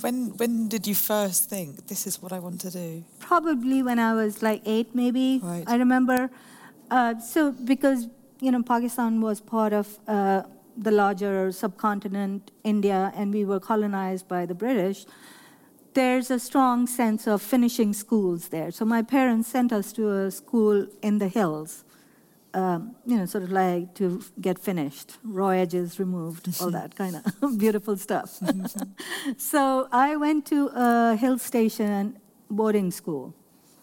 [0.00, 3.04] when when did you first think this is what I want to do?
[3.18, 5.40] Probably when I was like eight, maybe.
[5.42, 5.64] Right.
[5.66, 6.30] I remember.
[6.90, 8.08] Uh, so because
[8.40, 10.42] you know Pakistan was part of uh,
[10.76, 15.06] the larger subcontinent, India, and we were colonized by the British
[15.96, 18.70] there's a strong sense of finishing schools there.
[18.70, 21.84] So my parents sent us to a school in the hills,
[22.52, 27.16] um, you know, sort of like to get finished, raw edges removed, all that kind
[27.16, 28.38] of beautiful stuff.
[29.38, 32.18] so I went to a hill station
[32.50, 33.34] boarding school.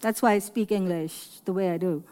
[0.02, 2.04] That's why I speak English the way I do.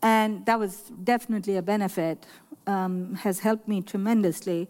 [0.00, 2.24] And that was definitely a benefit,
[2.68, 4.68] um, has helped me tremendously.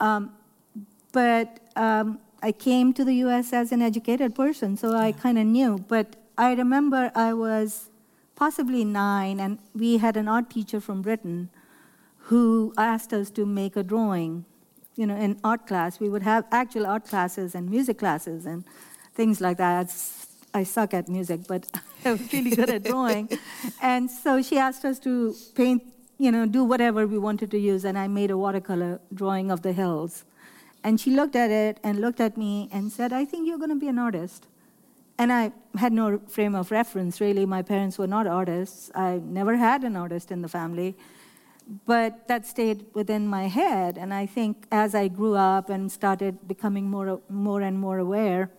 [0.00, 0.32] Um,
[1.12, 5.46] but um, I came to the US as an educated person, so I kind of
[5.46, 5.78] knew.
[5.88, 7.90] But I remember I was
[8.36, 11.50] possibly nine, and we had an art teacher from Britain
[12.28, 14.44] who asked us to make a drawing.
[14.94, 18.64] You know, in art class, we would have actual art classes and music classes and
[19.14, 19.92] things like that.
[20.54, 21.66] I suck at music, but
[22.04, 23.28] I'm really good at drawing.
[23.82, 25.82] and so she asked us to paint,
[26.18, 29.62] you know, do whatever we wanted to use, and I made a watercolor drawing of
[29.62, 30.24] the hills.
[30.84, 33.70] And she looked at it and looked at me and said, I think you're going
[33.70, 34.46] to be an artist.
[35.18, 37.44] And I had no frame of reference, really.
[37.44, 38.90] My parents were not artists.
[38.94, 40.96] I never had an artist in the family.
[41.86, 43.98] But that stayed within my head.
[43.98, 48.50] And I think as I grew up and started becoming more, more and more aware,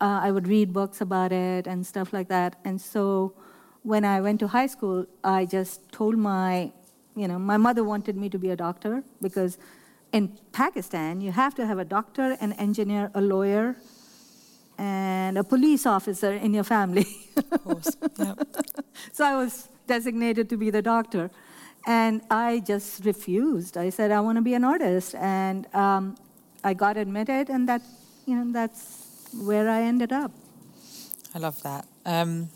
[0.00, 2.56] uh, I would read books about it and stuff like that.
[2.64, 3.34] And so
[3.82, 6.72] when I went to high school, I just told my,
[7.16, 9.58] you know, my mother wanted me to be a doctor because
[10.12, 13.76] in Pakistan, you have to have a doctor, an engineer, a lawyer,
[14.78, 17.06] and a police officer in your family.
[17.36, 17.96] of course.
[18.18, 18.38] Yep.
[19.12, 21.30] so I was designated to be the doctor.
[21.86, 23.76] And I just refused.
[23.76, 25.14] I said, I want to be an artist.
[25.14, 26.16] And um,
[26.62, 27.82] I got admitted, and that,
[28.26, 30.32] you know, that's where I ended up.
[31.34, 31.86] I love that.
[32.04, 32.50] Um,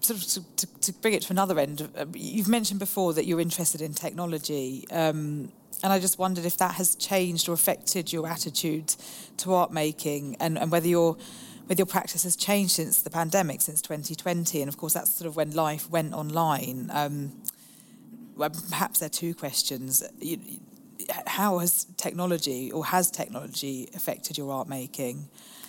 [0.00, 3.26] sort of to, to, to, bring it to another end, uh, you've mentioned before that
[3.26, 4.86] you're interested in technology.
[4.90, 8.94] Um, and I just wondered if that has changed or affected your attitude
[9.38, 11.16] to art making and, and whether your
[11.66, 14.62] whether your practice has changed since the pandemic, since 2020.
[14.62, 16.88] And of course, that's sort of when life went online.
[16.90, 17.42] Um,
[18.36, 20.02] well, perhaps there are two questions.
[21.26, 25.28] How has technology or has technology affected your art making?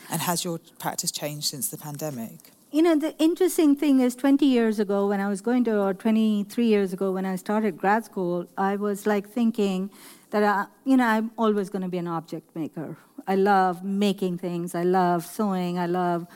[0.09, 2.51] And has your practice changed since the pandemic?
[2.71, 5.95] You know, the interesting thing is 20 years ago when I was going to, or
[5.95, 9.89] 23 years ago when I started grad school, I was like thinking
[10.29, 12.95] that, I, you know, I'm always going to be an object maker.
[13.27, 14.75] I love making things.
[14.75, 15.79] I love sewing.
[15.79, 16.27] I love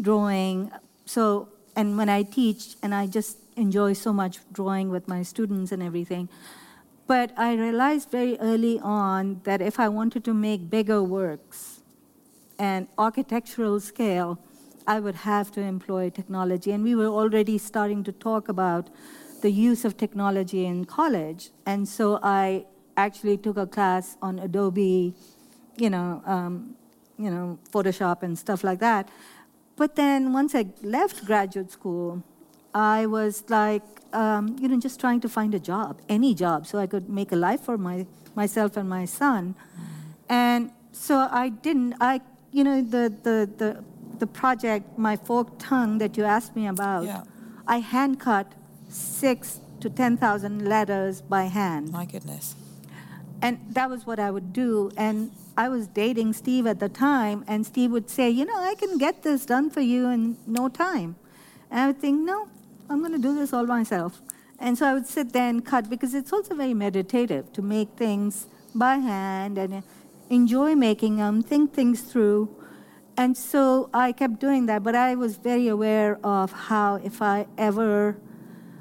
[0.00, 0.70] drawing.
[1.04, 5.72] So, and when I teach, and I just enjoy so much drawing with my students
[5.72, 6.30] and everything.
[7.06, 11.80] But I realized very early on that if I wanted to make bigger works
[12.58, 14.38] and architectural scale,
[14.86, 16.72] I would have to employ technology.
[16.72, 18.90] And we were already starting to talk about
[19.42, 21.50] the use of technology in college.
[21.66, 22.66] And so I
[22.96, 25.14] actually took a class on Adobe,
[25.76, 26.74] you know, um,
[27.18, 29.08] you know, Photoshop and stuff like that.
[29.76, 32.22] But then once I left graduate school,
[32.74, 36.78] I was like, um, you know, just trying to find a job, any job, so
[36.78, 39.54] I could make a life for my, myself and my son.
[40.28, 41.94] And so I didn't.
[42.00, 42.20] I,
[42.50, 43.84] you know, the the the
[44.18, 47.22] the project, my folk tongue that you asked me about, yeah.
[47.66, 48.52] I hand cut
[48.88, 51.92] six to 10,000 letters by hand.
[51.92, 52.54] My goodness.
[53.40, 54.90] And that was what I would do.
[54.96, 58.74] And I was dating Steve at the time, and Steve would say, You know, I
[58.74, 61.16] can get this done for you in no time.
[61.70, 62.48] And I would think, No,
[62.88, 64.20] I'm going to do this all myself.
[64.58, 67.88] And so I would sit there and cut because it's also very meditative to make
[67.96, 69.82] things by hand and
[70.30, 72.48] enjoy making them, think things through.
[73.16, 77.46] And so I kept doing that, but I was very aware of how if I
[77.58, 78.16] ever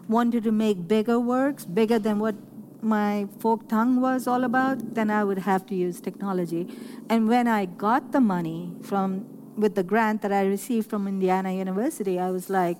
[0.07, 2.35] wanted to make bigger works, bigger than what
[2.81, 6.67] my folk tongue was all about, then I would have to use technology.
[7.09, 9.25] And when I got the money from
[9.57, 12.79] with the grant that I received from Indiana University, I was like,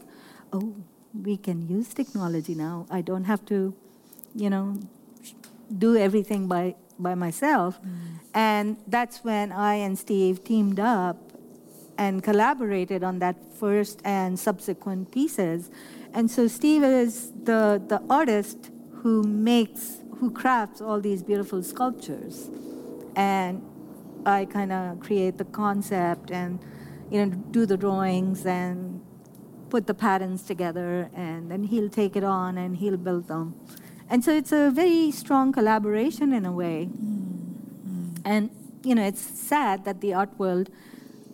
[0.54, 0.76] oh,
[1.14, 2.86] we can use technology now.
[2.90, 3.76] I don't have to,
[4.34, 4.80] you know,
[5.78, 7.80] do everything by by myself.
[7.82, 7.88] Mm.
[8.34, 11.31] And that's when I and Steve teamed up
[12.02, 15.70] and collaborated on that first and subsequent pieces.
[16.16, 18.72] And so Steve is the, the artist
[19.02, 22.50] who makes, who crafts all these beautiful sculptures.
[23.16, 23.62] And
[24.26, 26.60] I kind of create the concept and,
[27.12, 29.00] you know, do the drawings and
[29.70, 33.56] put the patterns together, and then he'll take it on and he'll build them.
[34.10, 36.90] And so it's a very strong collaboration in a way.
[36.90, 38.16] Mm-hmm.
[38.26, 38.50] And,
[38.84, 40.70] you know, it's sad that the art world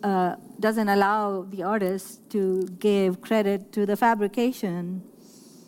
[0.02, 5.02] uh, doesn't allow the artists to give credit to the fabrication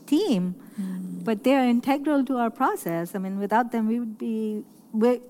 [0.07, 1.24] team, mm.
[1.24, 3.14] but they're integral to our process.
[3.14, 4.64] I mean, without them, we would be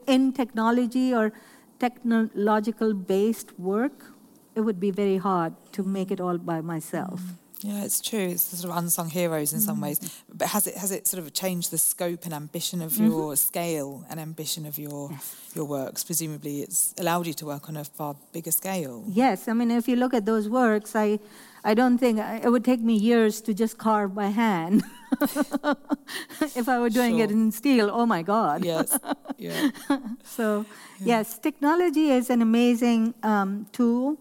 [0.06, 1.32] in technology or
[1.78, 4.12] technological based work.
[4.54, 7.20] It would be very hard to make it all by myself.
[7.20, 7.39] Mm.
[7.62, 8.28] Yeah, it's true.
[8.30, 9.64] It's sort of unsung heroes in mm.
[9.64, 9.98] some ways.
[10.32, 13.06] But has it has it sort of changed the scope and ambition of mm-hmm.
[13.06, 15.52] your scale and ambition of your yes.
[15.54, 16.02] your works?
[16.02, 19.04] Presumably, it's allowed you to work on a far bigger scale.
[19.08, 21.18] Yes, I mean, if you look at those works, I
[21.62, 24.82] I don't think it would take me years to just carve by hand.
[25.20, 27.24] if I were doing sure.
[27.24, 28.64] it in steel, oh my God.
[28.64, 28.98] Yes.
[29.36, 29.70] Yeah.
[30.24, 30.64] so,
[31.00, 31.18] yeah.
[31.18, 34.16] yes, technology is an amazing um, tool.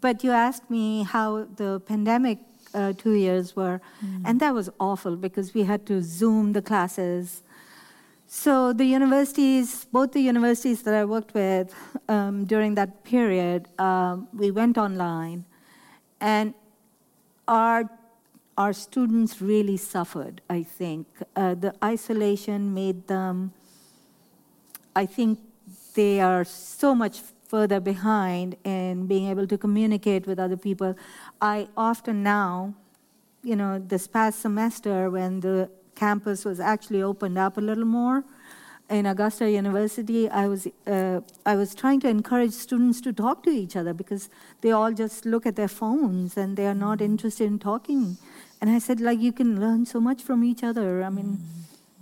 [0.00, 2.38] But you asked me how the pandemic
[2.74, 3.80] uh, two years were.
[4.04, 4.22] Mm.
[4.24, 7.42] And that was awful because we had to Zoom the classes.
[8.26, 11.74] So the universities, both the universities that I worked with
[12.08, 15.44] um, during that period, um, we went online,
[16.20, 16.54] and
[17.46, 17.88] our
[18.56, 20.40] our students really suffered.
[20.48, 21.06] I think
[21.36, 23.52] uh, the isolation made them.
[24.96, 25.40] I think
[25.94, 27.20] they are so much
[27.54, 30.96] further behind in being able to communicate with other people.
[31.40, 32.74] I often now,
[33.50, 35.58] you know, this past semester when the
[35.94, 38.24] campus was actually opened up a little more
[38.90, 43.50] in Augusta University, I was uh, I was trying to encourage students to talk to
[43.50, 44.28] each other because
[44.60, 48.16] they all just look at their phones and they are not interested in talking.
[48.60, 51.02] And I said, like, you can learn so much from each other.
[51.02, 51.38] I mean,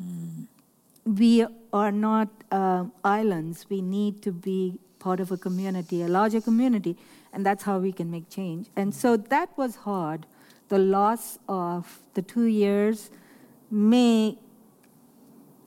[0.03, 1.14] mm-hmm.
[1.20, 3.66] we are not uh, islands.
[3.68, 6.96] We need to be part of a community, a larger community,
[7.32, 8.68] and that's how we can make change.
[8.76, 10.26] And so that was hard.
[10.68, 13.11] The loss of the two years
[13.70, 14.38] may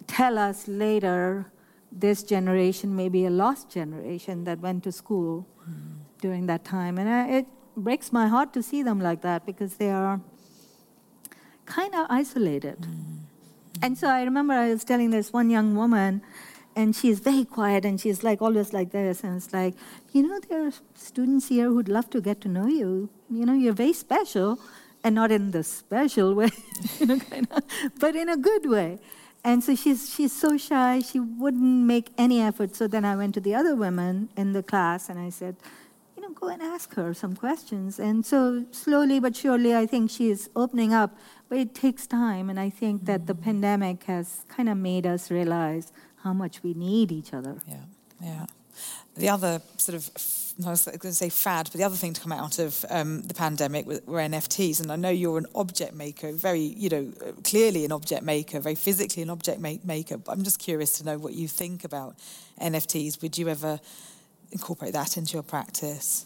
[0.07, 1.51] tell us later
[1.91, 5.95] this generation may be a lost generation that went to school mm.
[6.21, 6.97] during that time.
[6.97, 10.19] And I, it breaks my heart to see them like that because they are
[11.65, 12.81] kind of isolated.
[12.81, 13.15] Mm.
[13.81, 16.21] And so I remember I was telling this one young woman,
[16.75, 19.75] and she's very quiet and she's like always like this and it's like
[20.11, 23.09] you know there are students here who'd love to get to know you.
[23.29, 24.59] You know you're very special.
[25.03, 26.49] And not in the special way
[26.99, 27.61] you know kind of
[27.99, 28.99] but in a good way.
[29.43, 32.75] And so she's she's so shy she wouldn't make any effort.
[32.75, 35.55] So then i went to the other women in the class and i said
[36.33, 40.93] go and ask her some questions and so slowly but surely i think she's opening
[40.93, 41.15] up
[41.49, 43.43] but it takes time and i think that the mm-hmm.
[43.43, 45.91] pandemic has kind of made us realize
[46.25, 47.55] how much we need each other.
[47.67, 47.85] Yeah,
[48.19, 48.45] yeah.
[49.15, 50.09] The other sort of,
[50.65, 53.21] I was going to say fad, but the other thing to come out of um,
[53.21, 54.81] the pandemic were, were NFTs.
[54.81, 57.13] And I know you're an object maker, very, you know,
[57.43, 60.17] clearly an object maker, very physically an object ma- maker.
[60.17, 62.17] But I'm just curious to know what you think about
[62.59, 63.21] NFTs.
[63.21, 63.79] Would you ever
[64.51, 66.25] incorporate that into your practice?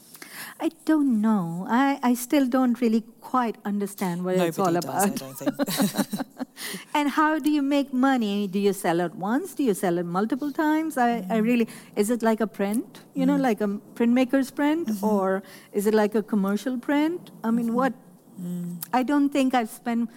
[0.60, 1.66] I don't know.
[1.70, 5.16] I, I still don't really quite understand what Nobody it's all about.
[5.16, 6.28] Does, I don't think.
[6.94, 8.48] and how do you make money?
[8.48, 9.54] Do you sell it once?
[9.54, 10.98] Do you sell it multiple times?
[10.98, 11.44] I, I mm.
[11.44, 13.02] really is it like a print?
[13.14, 13.28] You mm.
[13.28, 15.06] know, like a printmaker's print, mm-hmm.
[15.06, 15.44] or
[15.74, 17.32] is it like a commercial print?
[17.44, 17.76] I mean, mm-hmm.
[17.76, 17.94] what?
[18.40, 18.84] Mm.
[18.94, 20.10] I don't think I've spent.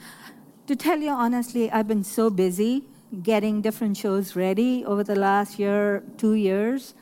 [0.69, 2.85] To tell you honestly, I've been so busy
[3.23, 6.95] getting different shows ready over the last year, two years,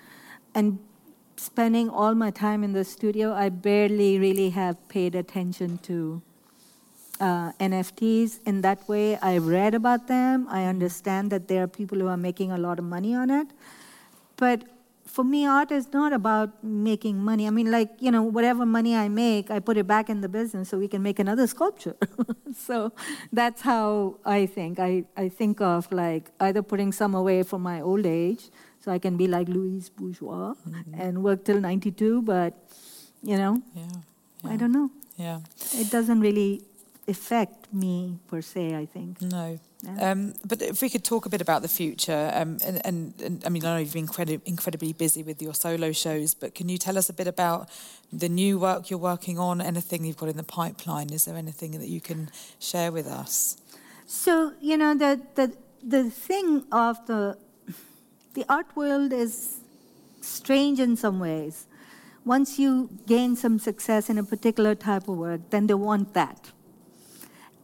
[0.55, 0.79] and
[1.41, 6.21] spending all my time in the studio, I barely really have paid attention to
[7.19, 9.17] uh, NFTs in that way.
[9.19, 10.47] I've read about them.
[10.51, 13.47] I understand that there are people who are making a lot of money on it.
[14.37, 14.65] But
[15.07, 17.47] for me, art is not about making money.
[17.47, 20.29] I mean, like, you know, whatever money I make, I put it back in the
[20.29, 21.97] business so we can make another sculpture.
[22.57, 22.93] so
[23.33, 24.79] that's how I think.
[24.79, 28.51] I, I think of like either putting some away for my old age,
[28.81, 30.95] so I can be like Louise Bourgeois mm-hmm.
[31.01, 32.55] and work till 92, but,
[33.23, 33.85] you know, yeah,
[34.45, 34.51] yeah.
[34.51, 34.91] I don't know.
[35.17, 35.41] Yeah.
[35.75, 36.63] It doesn't really
[37.07, 39.21] affect me per se, I think.
[39.21, 39.59] No.
[39.83, 40.11] Yeah.
[40.11, 43.43] Um, but if we could talk a bit about the future, um, and, and, and,
[43.45, 46.69] I mean, I know you've been incredi- incredibly busy with your solo shows, but can
[46.69, 47.69] you tell us a bit about
[48.13, 51.13] the new work you're working on, anything you've got in the pipeline?
[51.13, 53.57] Is there anything that you can share with us?
[54.07, 57.39] So, you know, the, the, the thing of the,
[58.35, 59.61] the art world is
[60.21, 61.67] strange in some ways.
[62.25, 66.53] Once you gain some success in a particular type of work, then they want that.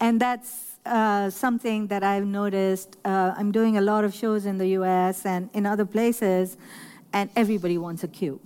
[0.01, 2.97] And that's uh, something that I've noticed.
[3.05, 6.57] Uh, I'm doing a lot of shows in the US and in other places,
[7.12, 8.41] and everybody wants a cue.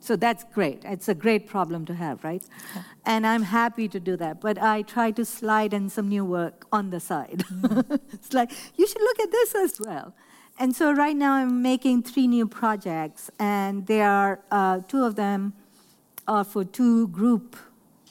[0.00, 0.82] So that's great.
[0.84, 2.42] It's a great problem to have, right?
[2.74, 2.82] Yeah.
[3.04, 4.40] And I'm happy to do that.
[4.40, 7.44] But I try to slide in some new work on the side.
[7.52, 8.00] Mm.
[8.12, 10.14] it's like, you should look at this as well.
[10.60, 15.16] And so right now I'm making three new projects, and they are uh, two of
[15.16, 15.54] them
[16.28, 17.56] are for two group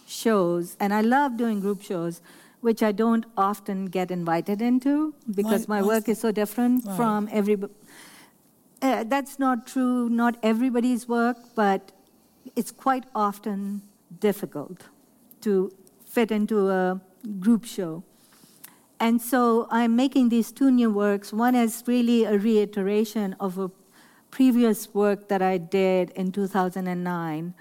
[0.07, 0.75] shows.
[0.79, 2.21] And I love doing group shows
[2.61, 6.97] which I don't often get invited into because why, my work is so different right.
[6.97, 7.73] from everybody.
[8.81, 11.91] Uh, that's not true, not everybody's work, but
[12.55, 13.81] it's quite often
[14.19, 14.83] difficult
[15.41, 15.71] to
[16.05, 17.01] fit into a
[17.39, 18.03] group show.
[18.99, 21.31] And so I'm making these two new works.
[21.31, 23.71] One is really a reiteration of a
[24.31, 27.55] previous work that I did in 2009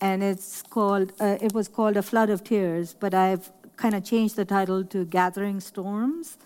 [0.00, 4.04] and it's called uh, it was called a flood of tears but i've kind of
[4.04, 6.38] changed the title to Gathering Storms.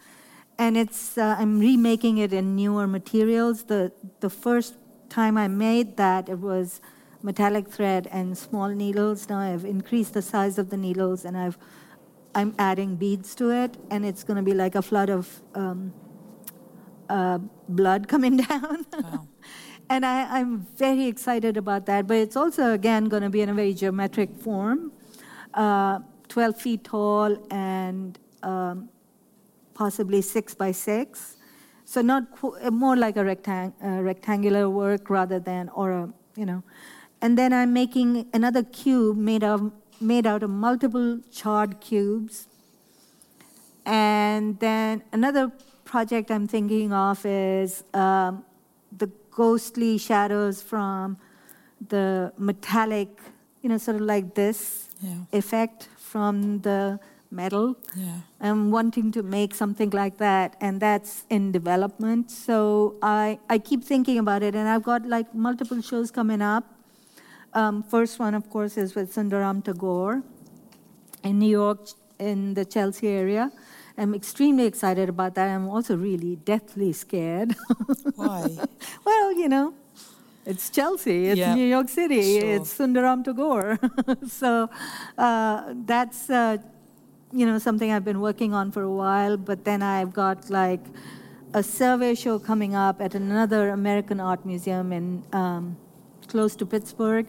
[0.59, 3.65] And it's, uh, I'm remaking it in newer materials.
[3.65, 4.75] The, the first
[5.09, 6.81] time I made that, it was
[7.23, 9.29] metallic thread and small needles.
[9.29, 11.59] Now I've increased the size of the needles and I've,
[12.35, 13.77] I'm adding beads to it.
[13.91, 15.93] And it's going to be like a flood of um,
[17.09, 18.87] uh, blood coming down.
[18.93, 19.29] Wow.
[19.91, 22.07] and I, am very excited about that.
[22.07, 24.93] But it's also, again, going to be in a very geometric form.
[25.55, 28.89] Uh, 12 feet tall and um,
[29.75, 31.37] possibly six by six.
[31.85, 36.45] So not uh, more like a rectang- uh, rectangular work rather than, or a, you
[36.45, 36.63] know.
[37.23, 42.47] And then I'm making another cube made of made out of multiple charred cubes.
[43.85, 45.51] And then another
[45.85, 48.45] project I'm thinking of is um,
[48.97, 51.17] the ghostly shadows from
[51.89, 53.09] the metallic,
[53.63, 55.17] you know, sort of like this yeah.
[55.33, 57.77] effect from the metal.
[57.97, 58.21] Yeah.
[58.41, 62.31] I'm wanting to make something like that, and that's in development.
[62.31, 66.65] So I, I keep thinking about it, and I've got like multiple shows coming up.
[67.55, 70.23] Um, first one, of course, is with Sundaram Tagore
[71.25, 71.89] in New York,
[72.19, 73.51] in the Chelsea area.
[73.97, 75.49] I'm extremely excited about that.
[75.49, 77.57] I'm also really deathly scared.
[78.15, 78.47] Why?
[79.05, 79.75] well, you know,
[80.47, 81.57] it's Chelsea, it's yep.
[81.57, 82.49] New York City, sure.
[82.49, 83.79] it's Sundaram Tagore.
[84.29, 84.71] so
[85.19, 86.59] uh, that's uh,
[87.33, 89.37] you know something I've been working on for a while.
[89.37, 90.85] But then I've got like
[91.55, 95.77] a survey show coming up at another American art museum in um,
[96.29, 97.27] close to Pittsburgh,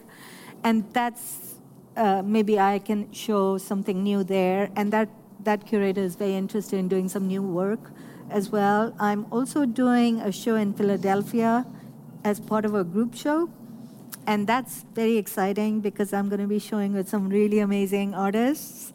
[0.64, 1.54] and that's
[1.96, 4.70] uh, maybe I can show something new there.
[4.76, 5.08] And that
[5.44, 7.80] that curator is very interested in doing some new work
[8.30, 8.94] as well.
[8.98, 11.66] I'm also doing a show in Philadelphia
[12.24, 13.50] as part of a group show.
[14.26, 18.92] And that's very exciting because I'm going to be showing with some really amazing artists.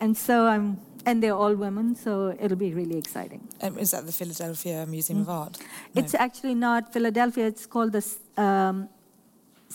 [0.00, 3.46] And so I'm, and they're all women, so it'll be really exciting.
[3.62, 5.30] Um, is that the Philadelphia Museum mm-hmm.
[5.30, 5.58] of Art?
[5.94, 6.02] No.
[6.02, 8.04] It's actually not Philadelphia, it's called the
[8.36, 8.88] um,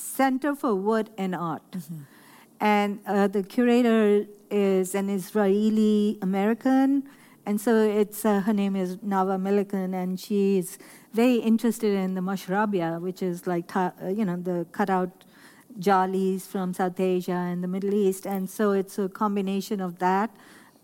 [0.02, 1.72] Center for Wood and Art.
[1.72, 2.02] Mm-hmm.
[2.60, 7.04] And uh, the curator is an Israeli American.
[7.46, 10.78] And so it's uh, her name is Navva Milliken, and she's
[11.12, 15.24] very interested in the mashrabia, which is like, uh, you know, the cutout
[15.80, 18.26] jalis from South Asia and the Middle East.
[18.28, 20.30] And so it's a combination of that.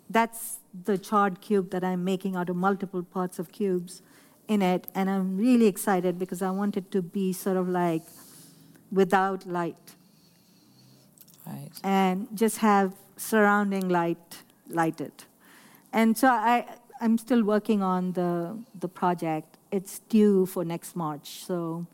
[0.10, 4.02] That's the charred cube that I'm making out of multiple parts of cubes
[4.48, 4.88] in it.
[4.96, 8.04] And I'm really excited because I want it to be sort of like
[8.92, 9.96] without light.
[11.46, 11.70] Right.
[11.84, 15.14] And just have surrounding light lighted.
[15.94, 16.66] And so I,
[17.00, 21.44] I'm still working on the, the project it's due for next March.
[21.46, 21.86] So,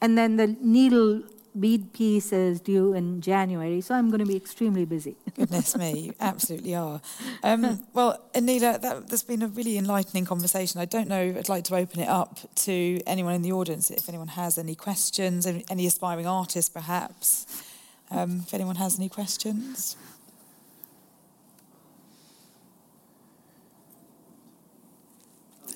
[0.00, 1.22] and then the needle
[1.58, 5.16] bead piece is due in January, so I'm going to be extremely busy.
[5.34, 7.00] Goodness me, you absolutely are.
[7.42, 10.80] Um, well, Anila, that, that's been a really enlightening conversation.
[10.80, 14.08] I don't know, I'd like to open it up to anyone in the audience if
[14.08, 17.46] anyone has any questions, any aspiring artists perhaps.
[18.10, 19.96] Um, if anyone has any questions.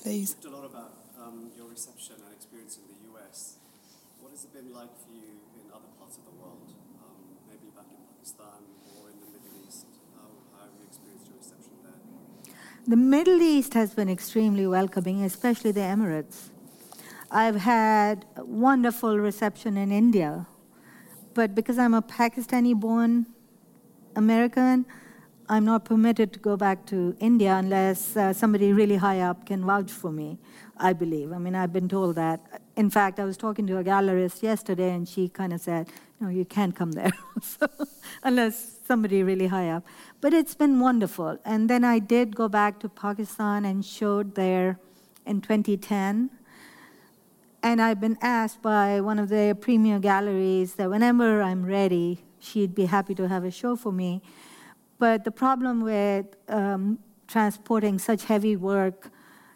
[0.01, 0.35] Please.
[12.87, 16.49] The Middle East has been extremely welcoming, especially the Emirates.
[17.29, 20.47] I've had wonderful reception in India,
[21.35, 23.27] but because I'm a Pakistani born
[24.15, 24.87] American,
[25.47, 29.63] I'm not permitted to go back to India unless uh, somebody really high up can
[29.63, 30.39] vouch for me,
[30.77, 31.33] I believe.
[31.33, 32.61] I mean, I've been told that.
[32.77, 35.87] In fact, I was talking to a gallerist yesterday, and she kind of said,
[36.19, 37.11] No, you can't come there
[37.41, 37.67] so,
[38.23, 39.85] unless somebody really high up.
[40.21, 41.39] But it's been wonderful.
[41.43, 44.79] And then I did go back to Pakistan and showed there
[45.25, 46.29] in 2010.
[47.63, 52.75] And I've been asked by one of the premier galleries that whenever I'm ready, she'd
[52.75, 54.21] be happy to have a show for me.
[54.99, 59.09] But the problem with um, transporting such heavy work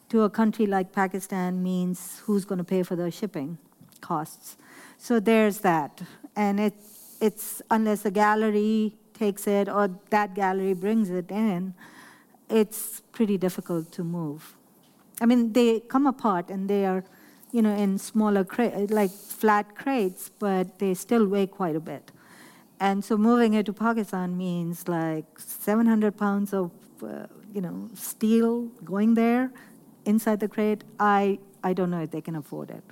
[0.09, 3.59] to a country like Pakistan means who's going to pay for the shipping
[4.01, 4.57] costs.
[4.97, 6.01] So there's that.
[6.35, 6.73] And it,
[7.21, 11.73] it's unless the gallery takes it or that gallery brings it in,
[12.49, 14.55] it's pretty difficult to move.
[15.21, 17.03] I mean, they come apart and they are,
[17.51, 22.11] you know, in smaller crates, like flat crates, but they still weigh quite a bit.
[22.79, 28.65] And so moving it to Pakistan means like 700 pounds of, uh, you know, steel
[28.83, 29.51] going there
[30.03, 30.83] inside the crate.
[30.99, 32.83] I, I don't know if they can afford it.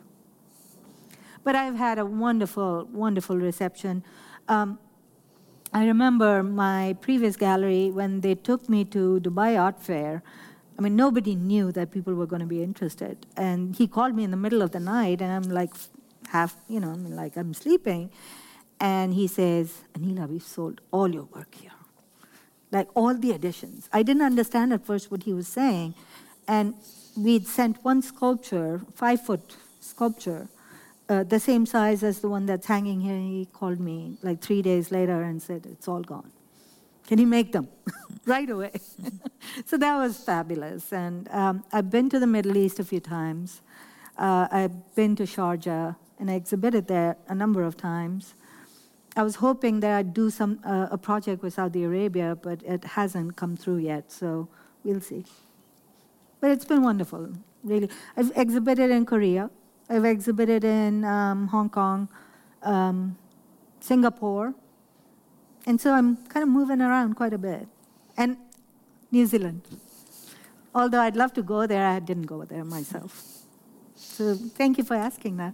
[1.43, 4.03] But I've had a wonderful, wonderful reception.
[4.47, 4.79] Um,
[5.75, 10.21] I remember my previous gallery when they took me to Dubai Art Fair.
[10.77, 13.25] I mean, nobody knew that people were going to be interested.
[13.35, 15.71] And he called me in the middle of the night, and I'm like,
[16.29, 18.11] half, you know, I'm like, I'm sleeping.
[18.79, 21.71] And he says, Anila, we've sold all your work here.
[22.71, 23.89] Like all the editions.
[23.91, 25.95] I didn't understand at first what he was saying.
[26.47, 26.75] And
[27.17, 30.49] we'd sent one sculpture, five foot sculpture,
[31.13, 33.17] uh, the same size as the one that's hanging here.
[33.17, 36.31] He called me like three days later and said, It's all gone.
[37.07, 37.67] Can you make them?
[38.25, 38.71] right away.
[39.65, 40.91] so that was fabulous.
[40.93, 43.61] And um, I've been to the Middle East a few times.
[44.17, 48.35] Uh, I've been to Sharjah and I exhibited there a number of times.
[49.15, 52.83] I was hoping that I'd do some uh, a project with Saudi Arabia, but it
[52.83, 54.11] hasn't come through yet.
[54.11, 54.47] So
[54.83, 55.25] we'll see.
[56.39, 57.29] But it's been wonderful,
[57.63, 57.89] really.
[58.17, 59.49] I've exhibited in Korea.
[59.93, 62.09] I've exhibited in um, Hong Kong,
[62.63, 63.15] um,
[63.79, 64.55] Singapore,
[65.67, 67.67] and so I'm kind of moving around quite a bit.
[68.17, 68.37] And
[69.11, 69.61] New Zealand.
[70.73, 73.43] Although I'd love to go there, I didn't go there myself.
[73.95, 75.53] So thank you for asking that.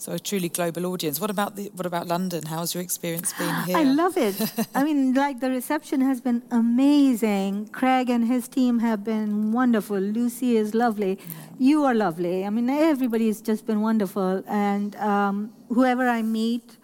[0.00, 1.20] So a truly global audience.
[1.20, 2.46] What about the, what about London?
[2.46, 3.76] How's your experience been here?
[3.76, 4.34] I love it.
[4.74, 7.68] I mean, like the reception has been amazing.
[7.68, 9.98] Craig and his team have been wonderful.
[9.98, 11.18] Lucy is lovely.
[11.58, 12.46] You are lovely.
[12.46, 14.42] I mean, everybody's just been wonderful.
[14.48, 16.78] And um, whoever I meet,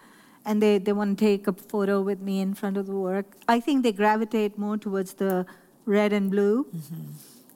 [0.45, 3.25] and they, they want to take a photo with me in front of the work,
[3.47, 5.47] I think they gravitate more towards the
[5.85, 6.65] red and blue.
[6.65, 7.01] Mm-hmm.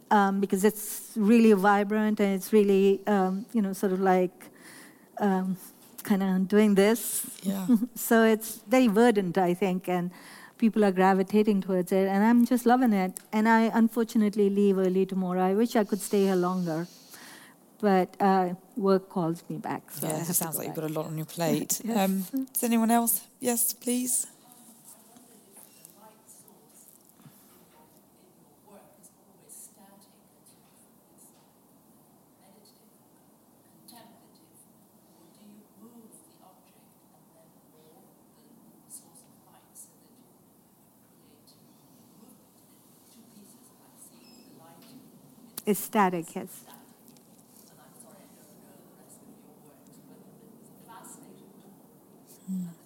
[0.10, 4.51] Um, because it's really vibrant and it's really, um, you know, sort of like
[5.22, 5.58] um,
[6.04, 7.26] kind of doing this.
[7.44, 7.68] Yeah.
[7.96, 10.12] so it's very verdant, I think, and
[10.58, 13.20] people are gravitating towards it, and I'm just loving it.
[13.32, 15.42] And I unfortunately leave early tomorrow.
[15.42, 16.88] I wish I could stay here longer,
[17.80, 19.92] but uh, work calls me back.
[19.92, 20.76] So yeah, it sounds like back.
[20.76, 21.82] you've got a lot on your plate.
[21.84, 21.98] yes.
[21.98, 23.22] um, does anyone else?
[23.40, 24.28] Yes, please.
[45.66, 46.66] It's static, yes.
[52.52, 52.81] Mm.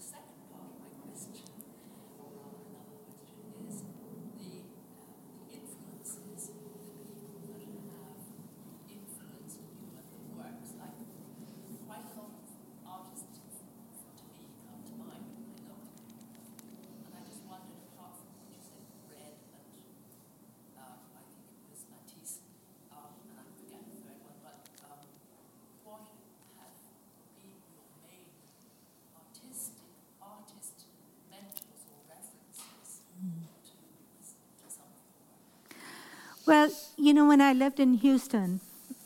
[36.46, 38.60] Well, you know, when I lived in Houston,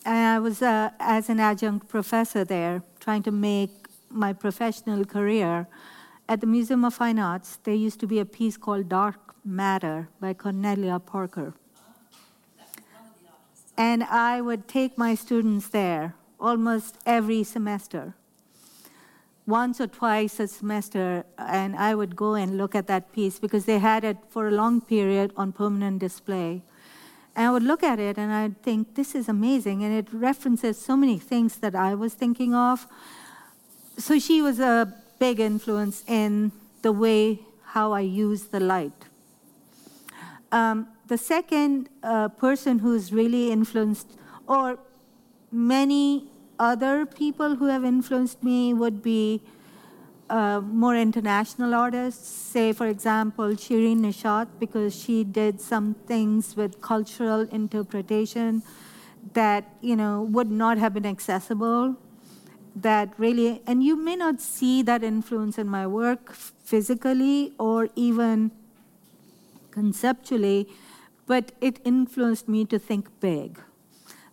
[0.05, 3.71] I was uh, as an adjunct professor there, trying to make
[4.09, 5.65] my professional career.
[6.27, 10.09] At the Museum of Fine Arts, there used to be a piece called Dark Matter
[10.19, 11.53] by Cornelia Parker.
[13.77, 18.15] And I would take my students there almost every semester,
[19.47, 23.63] once or twice a semester, and I would go and look at that piece because
[23.63, 26.63] they had it for a long period on permanent display.
[27.45, 29.83] I would look at it and I'd think, this is amazing.
[29.83, 32.87] And it references so many things that I was thinking of.
[33.97, 39.05] So she was a big influence in the way how I use the light.
[40.51, 44.07] Um, the second uh, person who's really influenced,
[44.47, 44.79] or
[45.51, 49.41] many other people who have influenced me, would be
[50.29, 56.81] uh, more international artists, say, for example, Shirin Neshat, because she did some things with
[56.81, 58.63] cultural interpretation
[59.33, 61.95] that, you know, would not have been accessible,
[62.75, 68.51] that really, and you may not see that influence in my work physically or even
[69.71, 70.67] conceptually,
[71.25, 73.59] but it influenced me to think big.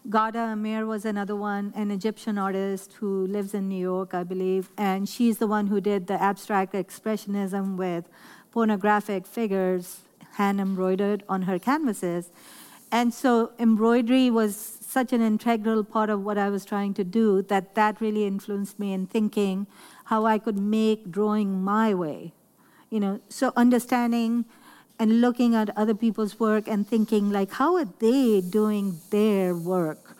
[0.09, 4.71] Ghada Amer was another one, an Egyptian artist who lives in New York, I believe,
[4.79, 8.09] and she's the one who did the abstract expressionism with
[8.53, 10.03] pornographic figures
[10.35, 12.31] hand embroidered on her canvases.
[12.93, 17.43] And so embroidery was such an integral part of what I was trying to do
[17.43, 19.67] that that really influenced me in thinking
[20.05, 22.33] how I could make drawing my way.
[22.91, 24.45] You know, so understanding
[24.99, 30.17] and looking at other people's work and thinking like how are they doing their work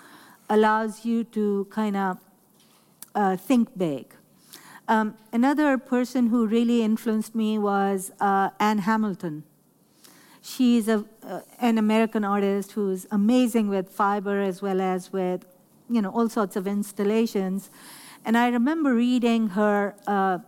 [0.49, 2.19] allows you to kind of
[3.15, 4.15] uh, think big.
[4.89, 9.43] Um, another person who really influenced me was uh, ann hamilton.
[10.43, 15.45] She's a, uh, an american artist who's amazing with fiber as well as with
[15.91, 17.71] you know all sorts of installations.
[18.25, 20.39] And i remember reading her uh,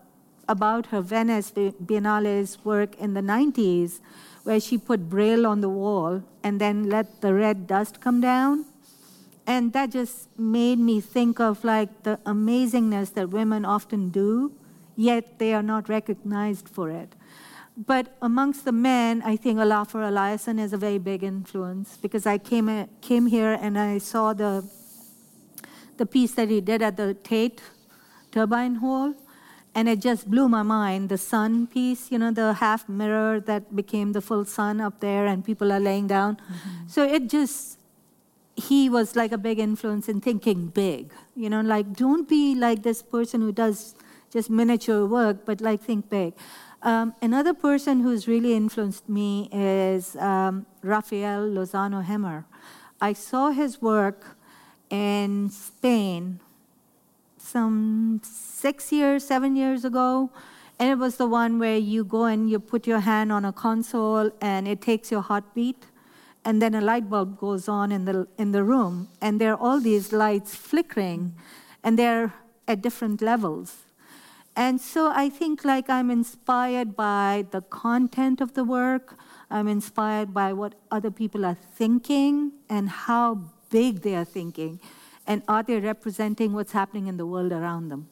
[0.49, 4.01] about her Venice Biennale's work in the 90s,
[4.45, 8.65] where she put braille on the wall and then let the red dust come down.
[9.47, 14.53] And that just made me think of like the amazingness that women often do,
[14.97, 17.15] yet they are not recognized for it.
[17.77, 22.39] But amongst the men, I think Olafur Eliasson is a very big influence because I
[22.39, 24.69] came, uh, came here and I saw the,
[25.97, 27.63] the piece that he did at the Tate
[28.33, 29.15] Turbine Hall
[29.79, 31.09] and it just blew my mind.
[31.09, 35.25] The sun piece, you know, the half mirror that became the full sun up there,
[35.27, 36.35] and people are laying down.
[36.37, 36.89] Mm-hmm.
[36.89, 37.79] So it just,
[38.57, 41.13] he was like a big influence in thinking big.
[41.37, 43.95] You know, like don't be like this person who does
[44.33, 46.35] just miniature work, but like think big.
[46.83, 52.47] Um, another person who's really influenced me is um, Rafael Lozano Hemmer.
[53.01, 54.37] I saw his work
[54.91, 56.41] in Spain
[57.39, 58.21] some
[58.59, 60.31] six years, seven years ago.
[60.79, 63.53] And it was the one where you go and you put your hand on a
[63.53, 65.87] console and it takes your heartbeat.
[66.45, 69.09] And then a light bulb goes on in the, in the room.
[69.21, 71.35] And there are all these lights flickering.
[71.83, 72.33] And they're
[72.67, 73.77] at different levels.
[74.55, 79.17] And so I think like I'm inspired by the content of the work.
[79.51, 83.41] I'm inspired by what other people are thinking and how
[83.71, 84.81] big they are thinking
[85.29, 88.09] and are they representing what's happening in the world around them?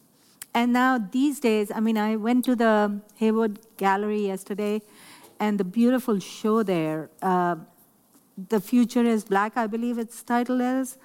[0.57, 4.80] And now these days, I mean, I went to the Hayward Gallery yesterday,
[5.38, 7.57] and the beautiful show there, uh,
[8.48, 10.96] The Future is Black, I believe its title is.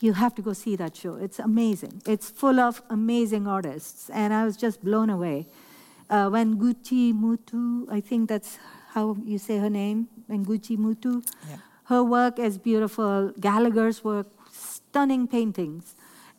[0.00, 1.14] You have to go see that show.
[1.14, 2.02] It's amazing.
[2.04, 5.46] It's full of amazing artists, and I was just blown away.
[6.10, 8.58] Uh, Gucci Mutu, I think that's
[8.88, 11.24] how you say her name, Wangechi Mutu.
[11.48, 11.58] Yeah.
[11.84, 13.32] Her work is beautiful.
[13.38, 15.94] Gallagher's work stunning paintings.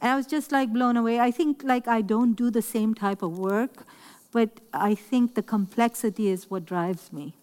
[0.05, 1.19] And I was just like blown away.
[1.19, 3.87] I think like I don't do the same type of work,
[4.31, 7.33] but I think the complexity is what drives me.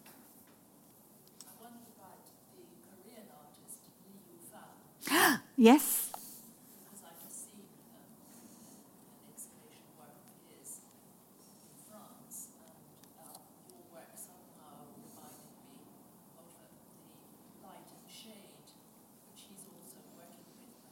[5.56, 6.12] yes.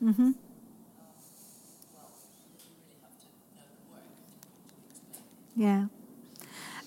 [0.02, 0.49] Mm-hmm.
[5.56, 5.86] Yeah.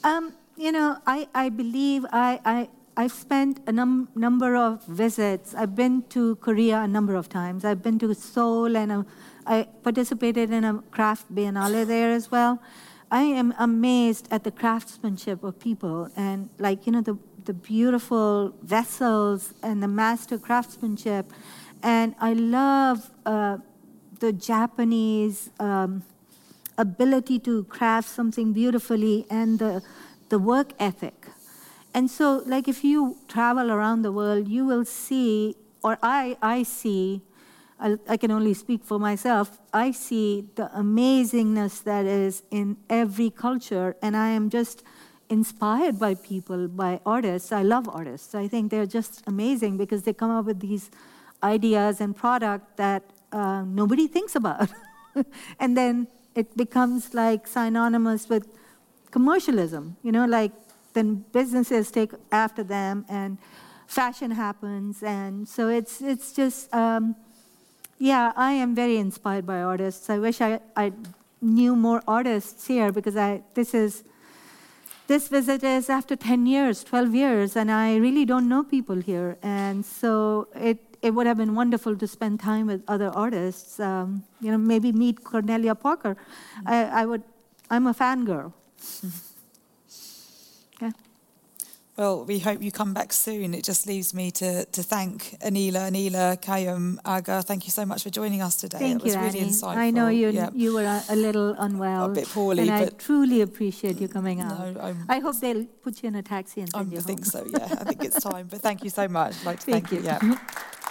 [0.04, 5.56] Um, you know, I, I believe I, I, I've spent a num- number of visits.
[5.56, 7.66] I've been to Korea a number of times.
[7.66, 9.06] I've been to Seoul and
[9.46, 12.62] I participated in a craft biennale there as well.
[13.12, 18.56] I am amazed at the craftsmanship of people and like, you know, the, the beautiful
[18.62, 21.32] vessels and the master craftsmanship.
[21.82, 23.58] And I love uh,
[24.20, 26.04] the Japanese um,
[26.78, 29.82] ability to craft something beautifully and the,
[30.30, 31.28] the work ethic.
[31.94, 36.64] And so, like, if you travel around the world, you will see, or I, I
[36.64, 37.22] see,
[37.80, 43.30] I, I can only speak for myself, I see the amazingness that is in every
[43.30, 44.84] culture, and I am just
[45.30, 47.52] inspired by people, by artists.
[47.52, 48.34] I love artists.
[48.34, 50.90] I think they're just amazing because they come up with these
[51.44, 54.70] ideas and product that uh, nobody thinks about.
[55.60, 58.48] and then it becomes like synonymous with
[59.12, 60.52] commercialism, you know, like
[60.94, 63.38] then businesses take after them and
[63.88, 65.04] fashion happens.
[65.04, 67.16] And so it's, it's just, um,
[68.00, 70.10] yeah, I am very inspired by artists.
[70.10, 70.94] I wish I, I
[71.42, 74.04] knew more artists here because I, this is,
[75.08, 79.38] this visit is after 10 years, 12 years, and I really don't know people here.
[79.44, 83.80] And so it, it would have been wonderful to spend time with other artists.
[83.80, 86.16] Um, you know, maybe meet Cornelia Parker.
[86.66, 87.24] I, I would,
[87.70, 88.54] I'm a fangirl.
[90.82, 90.92] yeah.
[91.98, 93.54] Well, we hope you come back soon.
[93.54, 97.44] It just leaves me to, to thank Anila, Anila, Quayyum, Agha.
[97.44, 98.80] Thank you so much for joining us today.
[98.80, 99.50] Thank it was you, really Annie.
[99.52, 99.78] insightful.
[99.78, 100.50] I know you Yeah.
[100.56, 102.06] you were a, a little unwell.
[102.06, 104.58] A bit poorly, and I truly appreciate you coming out.
[104.58, 107.26] No, I'm- I hope they'll put you in a taxi and I send you think
[107.26, 107.66] so, yeah.
[107.82, 108.48] I think it's time.
[108.50, 109.36] But thank you so much.
[109.42, 110.08] I'd like to Thank thank, you.
[110.10, 110.38] Yeah.